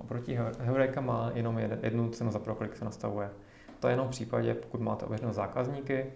oproti 0.00 0.38
Heureka 0.58 1.00
má 1.00 1.30
jenom 1.34 1.58
jednu 1.58 2.10
cenu 2.10 2.30
za 2.30 2.38
proklik 2.38 2.76
se 2.76 2.84
nastavuje. 2.84 3.30
To 3.80 3.88
je 3.88 3.92
jenom 3.92 4.06
v 4.06 4.10
případě, 4.10 4.54
pokud 4.54 4.80
máte 4.80 5.06
ověřené 5.06 5.32
zákazníky, 5.32 6.12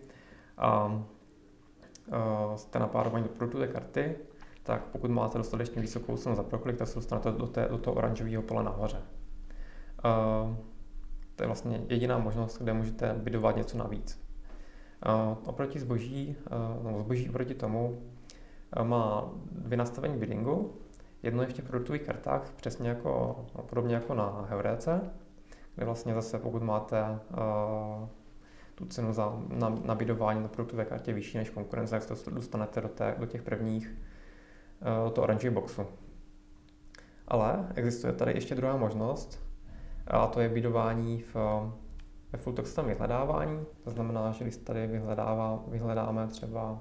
a 0.58 1.02
jste 2.56 2.78
napárovaní 2.78 3.24
do 3.24 3.30
produktu 3.30 3.72
karty, 3.72 4.16
tak 4.62 4.82
pokud 4.84 5.10
máte 5.10 5.38
dostatečně 5.38 5.82
vysokou 5.82 6.16
cenu 6.16 6.36
za 6.36 6.42
proklik, 6.42 6.76
tak 6.76 6.88
se 6.88 6.94
dostanete 6.94 7.32
do, 7.32 7.46
té, 7.46 7.68
do 7.70 7.78
toho 7.78 7.96
oranžového 7.96 8.42
pole 8.42 8.64
nahoře. 8.64 9.02
Uh, 10.04 10.56
to 11.36 11.42
je 11.42 11.46
vlastně 11.46 11.80
jediná 11.88 12.18
možnost, 12.18 12.58
kde 12.58 12.72
můžete 12.72 13.14
bydovat 13.14 13.56
něco 13.56 13.78
navíc. 13.78 14.20
Uh, 15.06 15.38
oproti 15.48 15.80
zboží, 15.80 16.36
uh, 16.82 16.92
no, 16.92 17.00
zboží 17.00 17.28
oproti 17.28 17.54
tomu 17.54 18.02
má 18.82 19.30
dvě 19.50 19.78
nastavení 19.78 20.18
biddingu. 20.18 20.74
Jedno 21.22 21.42
je 21.42 21.48
v 21.48 21.52
těch 21.52 21.64
produktových 21.64 22.02
kartách, 22.02 22.52
přesně 22.56 22.88
jako, 22.88 23.44
no, 23.54 23.62
podobně 23.62 23.94
jako 23.94 24.14
na 24.14 24.46
Heurece, 24.50 25.00
kde 25.74 25.86
vlastně 25.86 26.14
zase 26.14 26.38
pokud 26.38 26.62
máte 26.62 27.02
uh, 27.30 28.08
tu 28.74 28.86
cenu 28.86 29.12
za 29.12 29.42
nabídování 29.84 30.42
na 30.42 30.48
produktové 30.48 30.84
kartě 30.84 31.12
vyšší 31.12 31.38
než 31.38 31.50
konkurence, 31.50 31.94
jak 31.94 32.02
se 32.02 32.30
dostanete 32.30 32.80
do, 32.80 32.88
té, 32.88 33.14
do 33.18 33.26
těch 33.26 33.42
prvních, 33.42 33.94
eh, 34.82 35.04
do 35.04 35.10
toho 35.10 35.24
orange 35.24 35.50
boxu. 35.50 35.86
Ale 37.28 37.68
existuje 37.74 38.12
tady 38.12 38.32
ještě 38.32 38.54
druhá 38.54 38.76
možnost, 38.76 39.46
a 40.06 40.26
to 40.26 40.40
je 40.40 40.48
bídování 40.48 41.22
v, 41.22 41.34
ve 42.32 42.38
full 42.38 42.54
vyhledávání. 42.86 43.66
To 43.84 43.90
znamená, 43.90 44.32
že 44.32 44.44
když 44.44 44.56
tady 44.56 44.86
vyhledává, 44.86 45.64
vyhledáme 45.68 46.26
třeba 46.26 46.80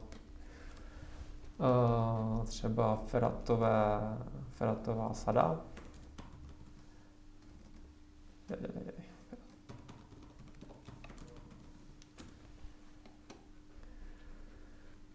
uh, 1.60 2.46
třeba 2.46 2.96
feratové, 2.96 4.00
feratová 4.54 5.14
sada, 5.14 5.62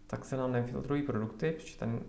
tak 0.07 0.25
se 0.25 0.37
nám 0.37 0.51
nefiltrují 0.51 1.03
produkty, 1.03 1.51
protože 1.51 1.77
ten, 1.77 1.99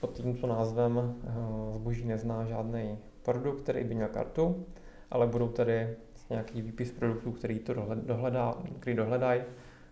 pod 0.00 0.12
tímto 0.12 0.46
názvem 0.46 0.96
uh, 0.96 1.74
zboží 1.74 2.04
nezná 2.04 2.44
žádný 2.44 2.98
produkt, 3.22 3.62
který 3.62 3.84
by 3.84 3.94
měl 3.94 4.08
kartu 4.08 4.66
ale 5.10 5.26
budou 5.26 5.48
tady 5.48 5.96
nějaký 6.30 6.62
výpis 6.62 6.92
produktů, 6.92 7.32
který 7.32 7.58
to 7.58 7.74
dohledá, 7.94 8.54
který 8.80 8.96
dohledají, 8.96 9.42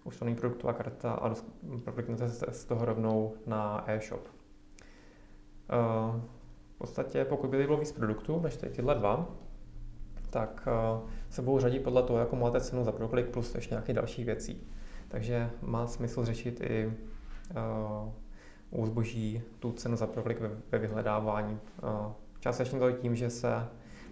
už 0.05 0.17
to 0.17 0.25
není 0.25 0.37
produktová 0.37 0.73
karta 0.73 1.12
a 1.12 1.35
prokliknete 1.85 2.29
se 2.29 2.47
z 2.51 2.64
toho 2.64 2.85
rovnou 2.85 3.35
na 3.47 3.85
e-shop. 3.87 4.21
Uh, 4.21 6.21
v 6.75 6.79
podstatě, 6.79 7.25
pokud 7.25 7.51
by 7.51 7.67
bylo 7.67 7.77
víc 7.77 7.93
produktů 7.93 8.40
než 8.40 8.57
tady 8.57 8.73
tyhle 8.73 8.95
dva, 8.95 9.29
tak 10.31 10.69
uh, 11.03 11.09
se 11.31 11.43
budou 11.43 11.59
řadit 11.59 11.83
podle 11.83 12.03
toho, 12.03 12.19
jakou 12.19 12.37
máte 12.37 12.61
cenu 12.61 12.85
za 12.85 12.93
proklik 12.93 13.27
plus 13.27 13.55
ještě 13.55 13.75
nějaké 13.75 13.93
další 13.93 14.25
věcí. 14.25 14.67
Takže 15.09 15.51
má 15.62 15.87
smysl 15.87 16.25
řešit 16.25 16.61
i 16.61 16.87
uh, 16.87 16.93
u 18.71 18.87
zboží 18.87 19.43
tu 19.59 19.73
cenu 19.73 19.97
za 19.97 20.07
proklik 20.07 20.38
ve, 20.71 20.79
vyhledávání. 20.79 21.59
Částečně 22.40 22.79
to 22.79 22.93
tím, 22.93 23.17
že 23.17 23.31
se 23.31 23.69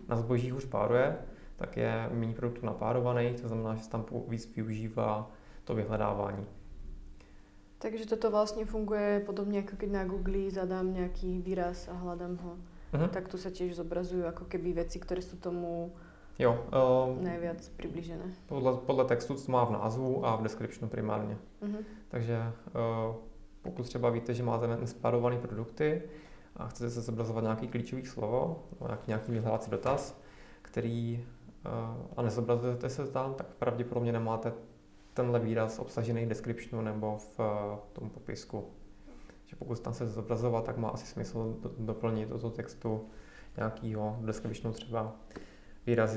na 0.09 0.17
zboží 0.17 0.53
už 0.53 0.65
páruje, 0.65 1.17
tak 1.57 1.77
je 1.77 2.09
méně 2.13 2.35
produktů 2.35 2.67
napárovaný, 2.67 3.35
to 3.35 3.49
znamená, 3.49 3.75
že 3.75 3.83
se 3.83 3.91
tam 3.91 4.05
víc 4.29 4.57
využívá 4.57 5.31
to 5.65 5.75
vyhledávání. 5.75 6.47
Takže 7.79 8.07
toto 8.07 8.31
vlastně 8.31 8.65
funguje 8.65 9.23
podobně, 9.27 9.59
jako 9.59 9.77
když 9.77 9.91
na 9.91 10.05
Google 10.05 10.51
zadám 10.51 10.95
nějaký 10.95 11.39
výraz 11.39 11.89
a 11.89 11.93
hledám 11.93 12.37
ho. 12.37 12.57
Uh-huh. 12.93 13.09
Tak 13.09 13.29
tu 13.29 13.39
se 13.39 13.51
těž 13.51 13.77
zobrazují 13.77 14.23
jako 14.23 14.45
keby 14.45 14.73
věci, 14.73 14.99
které 14.99 15.23
jsou 15.23 15.37
tomu 15.37 15.93
jo, 16.39 16.65
uh, 17.07 17.23
nejvíc 17.23 17.69
přiblížené. 17.77 18.25
Podle, 18.47 18.77
podle 18.77 19.05
textu, 19.05 19.35
co 19.35 19.53
má 19.53 19.65
v 19.65 19.73
názvu 19.73 20.27
a 20.27 20.37
v 20.37 20.43
descriptionu 20.43 20.89
primárně. 20.89 21.39
Uh-huh. 21.63 21.85
Takže 22.09 22.39
uh, 22.67 23.15
pokud 23.63 23.83
třeba 23.83 24.11
víte, 24.11 24.35
že 24.35 24.43
máte 24.43 24.87
spárované 24.87 25.39
produkty, 25.39 26.03
a 26.57 26.69
chcete 26.69 26.91
se 26.91 27.01
zobrazovat 27.01 27.45
nějaký 27.45 27.69
klíčový 27.69 28.07
slovo, 28.07 28.63
nějaký, 28.87 29.05
nějaký 29.07 29.33
vyhledávací 29.33 29.71
dotaz, 29.71 30.21
který 30.63 31.27
eh, 31.65 31.69
a 32.17 32.23
nezobrazujete 32.23 32.89
se 32.89 33.07
tam, 33.07 33.35
tak 33.35 33.47
pravděpodobně 33.47 34.13
nemáte 34.13 34.53
tenhle 35.15 35.41
výraz 35.41 35.79
obsažený 35.79 36.25
v 36.25 36.29
descriptionu 36.29 36.85
nebo 36.85 37.19
v 37.19 37.41
eh, 37.41 37.79
tom 37.93 38.11
popisku. 38.11 38.71
Že 39.47 39.57
pokud 39.57 39.81
tam 39.81 39.95
se 39.95 40.09
zobrazovat, 40.09 40.65
tak 40.65 40.77
má 40.77 40.89
asi 40.89 41.07
smysl 41.07 41.57
doplnit 41.79 42.29
do 42.29 42.39
toho 42.39 42.51
textu 42.51 43.07
nějakýho 43.57 44.19
descriptionu 44.21 44.75
třeba 44.75 45.17
výraz, 45.87 46.17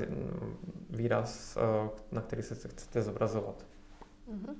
výraz, 0.90 1.56
eh, 1.56 1.90
na 2.12 2.20
který 2.20 2.42
se 2.42 2.54
chcete 2.54 3.02
zobrazovat. 3.02 3.66
Mm-hmm. 4.30 4.54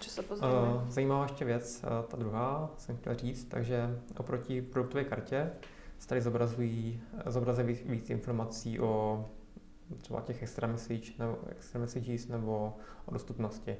Co 0.00 0.10
se 0.10 0.22
Uh, 0.22 0.88
zajímavá 0.88 1.22
ještě 1.22 1.44
věc, 1.44 1.84
ta 2.08 2.16
druhá, 2.16 2.70
jsem 2.78 2.96
chtěl 2.96 3.14
říct, 3.14 3.44
takže 3.44 3.98
oproti 4.16 4.62
produktové 4.62 5.04
kartě 5.04 5.52
se 5.98 6.08
tady 6.08 6.20
zobrazují, 6.20 7.00
zobrazuje 7.26 7.66
víc, 7.66 7.80
víc 7.84 8.10
informací 8.10 8.80
o 8.80 9.24
třeba 9.96 10.20
těch 10.20 10.42
extra, 10.42 10.68
message, 10.68 11.12
nebo, 11.18 11.38
extra 11.48 11.80
messages 11.80 12.28
nebo 12.28 12.76
o 13.06 13.12
dostupnosti. 13.12 13.76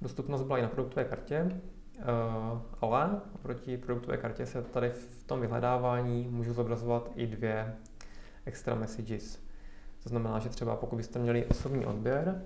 Dostupnost 0.00 0.42
byla 0.42 0.58
i 0.58 0.62
na 0.62 0.68
produktové 0.68 1.04
kartě, 1.04 1.60
uh, 1.98 2.60
ale 2.80 3.20
oproti 3.34 3.76
produktové 3.76 4.16
kartě 4.16 4.46
se 4.46 4.62
tady 4.62 4.90
v 4.90 5.24
tom 5.26 5.40
vyhledávání 5.40 6.28
můžou 6.30 6.52
zobrazovat 6.52 7.10
i 7.14 7.26
dvě 7.26 7.76
extra 8.44 8.74
messages. 8.74 9.38
To 10.02 10.08
znamená, 10.08 10.38
že 10.38 10.48
třeba 10.48 10.76
pokud 10.76 10.96
byste 10.96 11.18
měli 11.18 11.46
osobní 11.46 11.86
odběr 11.86 12.42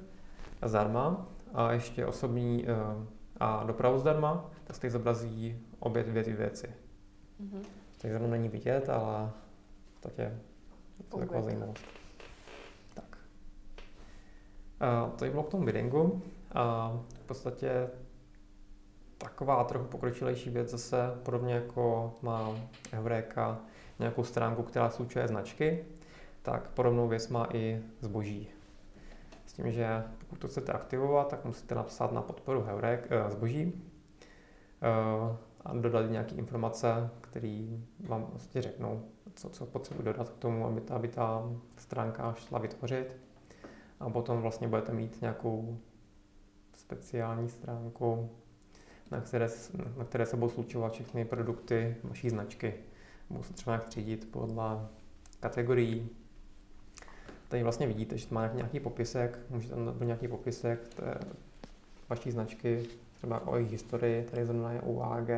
zdarma, 0.67 1.27
a 1.55 1.73
ještě 1.73 2.07
osobní 2.07 2.65
uh, 2.65 3.05
a 3.41 3.65
dopravu 3.65 3.99
zdarma, 3.99 4.51
tak 4.65 4.77
se 4.77 4.91
zobrazí 4.91 5.67
obě 5.79 6.05
dvě 6.05 6.25
ty 6.25 6.33
věci. 6.33 6.67
Mm-hmm. 7.43 7.63
Tak 7.99 8.11
zrovna 8.11 8.29
není 8.29 8.49
vidět, 8.49 8.89
ale 8.89 9.31
v 9.87 9.93
podstatě 9.93 10.23
je 10.23 11.05
to 11.09 11.19
taková 11.19 11.43
zajímavost. 11.43 11.85
To 15.17 15.25
je 15.25 15.31
bylo 15.31 15.43
k 15.43 15.49
tomu 15.49 15.64
biddingu. 15.64 16.23
V 17.14 17.27
podstatě 17.27 17.88
taková 19.19 19.64
trochu 19.64 19.85
pokročilejší 19.85 20.51
věc 20.51 20.71
zase, 20.71 20.97
podobně 21.23 21.55
jako 21.55 22.14
má 22.23 22.51
Eureka 22.93 23.61
nějakou 23.99 24.25
stránku, 24.25 24.62
která 24.62 24.91
slučuje 24.91 25.29
značky, 25.29 25.85
tak 26.43 26.69
podobnou 26.69 27.09
věc 27.09 27.29
má 27.29 27.47
i 27.53 27.83
zboží 28.01 28.49
tím, 29.62 29.73
že 29.73 30.05
pokud 30.19 30.38
to 30.38 30.49
chcete 30.49 30.73
aktivovat, 30.73 31.29
tak 31.29 31.45
musíte 31.45 31.75
napsat 31.75 32.12
na 32.12 32.23
podporu 32.23 32.62
Heurek, 32.62 33.07
eh, 33.11 33.31
zboží 33.31 33.83
eh, 34.83 35.37
a 35.64 35.73
dodat 35.75 36.11
nějaké 36.11 36.35
informace, 36.35 37.11
které 37.21 37.67
vám 38.01 38.27
vlastně 38.31 38.62
řeknou, 38.62 39.03
co, 39.35 39.51
co 39.51 39.67
potřebuji 39.67 40.03
dodat 40.03 40.29
k 40.29 40.37
tomu, 40.37 40.67
aby 40.67 40.81
ta, 40.81 40.95
aby 40.95 41.09
ta 41.09 41.43
stránka 41.77 42.35
šla 42.38 42.59
vytvořit. 42.59 43.17
A 44.01 44.11
potom 44.11 44.41
vlastně 44.41 44.69
budete 44.69 44.93
mít 44.93 45.21
nějakou 45.21 45.79
speciální 46.75 47.49
stránku, 47.49 48.31
na 49.11 49.21
které, 49.21 49.49
na 49.97 50.05
které 50.05 50.27
se 50.27 50.37
budou 50.37 50.51
slučovat 50.51 50.93
všechny 50.93 51.25
produkty 51.25 51.97
vaší 52.05 52.31
značky. 52.31 52.75
Budou 53.31 53.43
se 53.43 53.53
třeba 53.53 53.77
nějak 53.77 53.89
třídit 53.89 54.31
podle 54.31 54.89
kategorií, 55.41 56.11
Tady 57.49 57.63
vlastně 57.63 57.87
vidíte, 57.87 58.19
že 58.19 58.27
má 58.31 58.47
nějaký 58.47 58.81
popisek, 58.81 59.39
můžete 59.51 59.75
tam 59.75 59.87
dát 59.87 60.01
nějaký 60.01 60.29
popisek 60.29 60.89
té 60.89 61.19
vaší 62.09 62.31
značky, 62.31 62.83
třeba 63.13 63.47
o 63.47 63.57
jejich 63.57 63.71
historii, 63.71 64.25
tady 64.25 64.47
zrovna 64.47 64.73
je 64.73 64.81
UAG, 64.81 65.31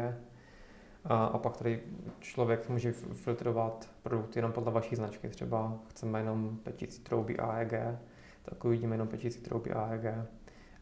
a, 1.05 1.25
a 1.25 1.39
pak 1.39 1.57
tady 1.57 1.83
člověk 2.21 2.69
může 2.69 2.93
filtrovat 2.93 3.89
produkty 4.03 4.39
jenom 4.39 4.53
podle 4.53 4.73
vaší 4.73 4.97
značky. 4.97 5.29
Třeba 5.29 5.79
chceme 5.89 6.19
jenom 6.19 6.59
petící 6.63 7.03
trouby 7.03 7.39
AEG, 7.39 7.73
tak 8.43 8.65
uvidíme 8.65 8.95
jenom 8.95 9.09
petící 9.09 9.41
trouby 9.41 9.71
AEG 9.71 10.05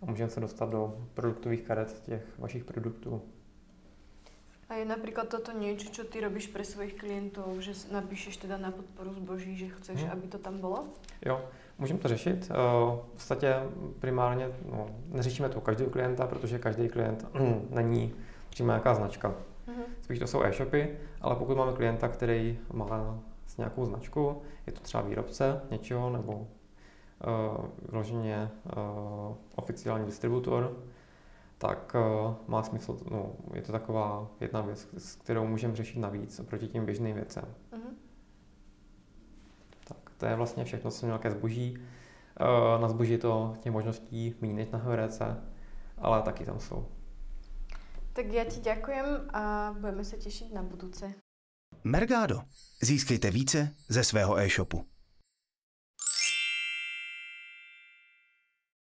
a 0.03 0.07
můžeme 0.07 0.31
se 0.31 0.41
dostat 0.41 0.71
do 0.71 1.07
produktových 1.15 1.63
karet 1.63 2.03
těch 2.03 2.39
vašich 2.39 2.65
produktů. 2.65 3.23
A 4.69 4.75
je 4.75 4.85
napríklad 4.85 5.33
toto 5.33 5.57
niečo, 5.57 5.89
čo 5.89 6.05
ty 6.05 6.21
robíš 6.21 6.53
pre 6.53 6.61
svojich 6.61 6.93
klientov, 7.01 7.57
že 7.65 7.73
napíšeš 7.89 8.37
teda 8.37 8.61
na 8.61 8.69
podporu 8.69 9.17
zboží, 9.17 9.57
že 9.57 9.73
chceš, 9.81 10.05
hmm. 10.05 10.13
aby 10.13 10.27
to 10.29 10.39
tam 10.39 10.61
bylo? 10.61 10.85
Jo, 11.25 11.41
můžeme 11.79 11.99
to 11.99 12.09
řešit. 12.09 12.49
Eh, 12.51 12.55
v 12.55 13.13
podstatě 13.13 13.55
primárně 14.01 14.53
no, 14.71 14.91
neřešíme 15.09 15.49
to 15.49 15.59
u 15.59 15.61
každého 15.61 15.91
klienta, 15.91 16.27
protože 16.27 16.59
každý 16.59 16.89
klient 16.89 17.27
není 17.71 18.15
přímo 18.51 18.69
nějaká 18.69 18.95
značka. 18.95 19.35
Hmm. 19.67 19.85
Spíš 20.03 20.19
to 20.19 20.27
jsou 20.27 20.43
e-shopy, 20.43 20.99
ale 21.21 21.37
pokud 21.37 21.57
máme 21.57 21.73
klienta, 21.73 22.09
který 22.09 22.59
má 22.73 23.21
s 23.47 23.57
nějakou 23.57 23.85
značku, 23.85 24.43
je 24.67 24.73
to 24.73 24.81
třeba 24.81 25.03
výrobce 25.03 25.61
něčeho 25.71 26.11
nebo 26.11 26.47
uh, 27.27 27.67
vyloženě 27.89 28.51
uh, 28.65 29.37
oficiální 29.57 30.07
distributor, 30.07 30.77
tak 31.59 31.95
uh, 31.95 32.35
má 32.47 32.63
smysl, 32.63 32.99
no, 33.11 33.33
je 33.55 33.63
to 33.63 33.73
taková 33.73 34.31
jedna 34.41 34.61
věc, 34.61 34.89
s 34.99 35.17
kterou 35.17 35.47
můžeme 35.47 35.77
řešit 35.77 35.99
navíc 35.99 36.41
oproti 36.41 36.69
těm 36.69 36.85
běžným 36.85 37.15
věcem. 37.15 37.45
Uh-huh. 37.73 37.95
Tak 39.85 40.11
to 40.17 40.27
je 40.27 40.37
vlastně 40.37 40.65
všechno, 40.65 40.91
co 40.91 41.07
měl 41.07 41.19
ke 41.19 41.31
zboží. 41.31 41.79
Uh, 42.41 42.83
na 42.83 42.89
zboží 42.89 43.13
je 43.13 43.19
to 43.19 43.57
těch 43.61 43.73
možností 43.73 44.35
méně 44.41 44.55
než 44.55 44.69
na 44.71 44.79
HRC, 44.79 45.21
ale 45.99 46.23
taky 46.23 46.45
tam 46.45 46.61
jsou. 46.61 46.89
Tak 48.13 48.27
já 48.27 48.45
ti 48.45 48.61
děkujem 48.61 49.07
a 49.33 49.75
budeme 49.81 50.05
se 50.05 50.17
těšit 50.17 50.55
na 50.55 50.63
budoucí. 50.63 51.05
Mergado. 51.85 52.41
Získejte 52.83 53.31
více 53.31 53.75
ze 53.89 54.05
svého 54.05 54.39
e-shopu. 54.39 54.85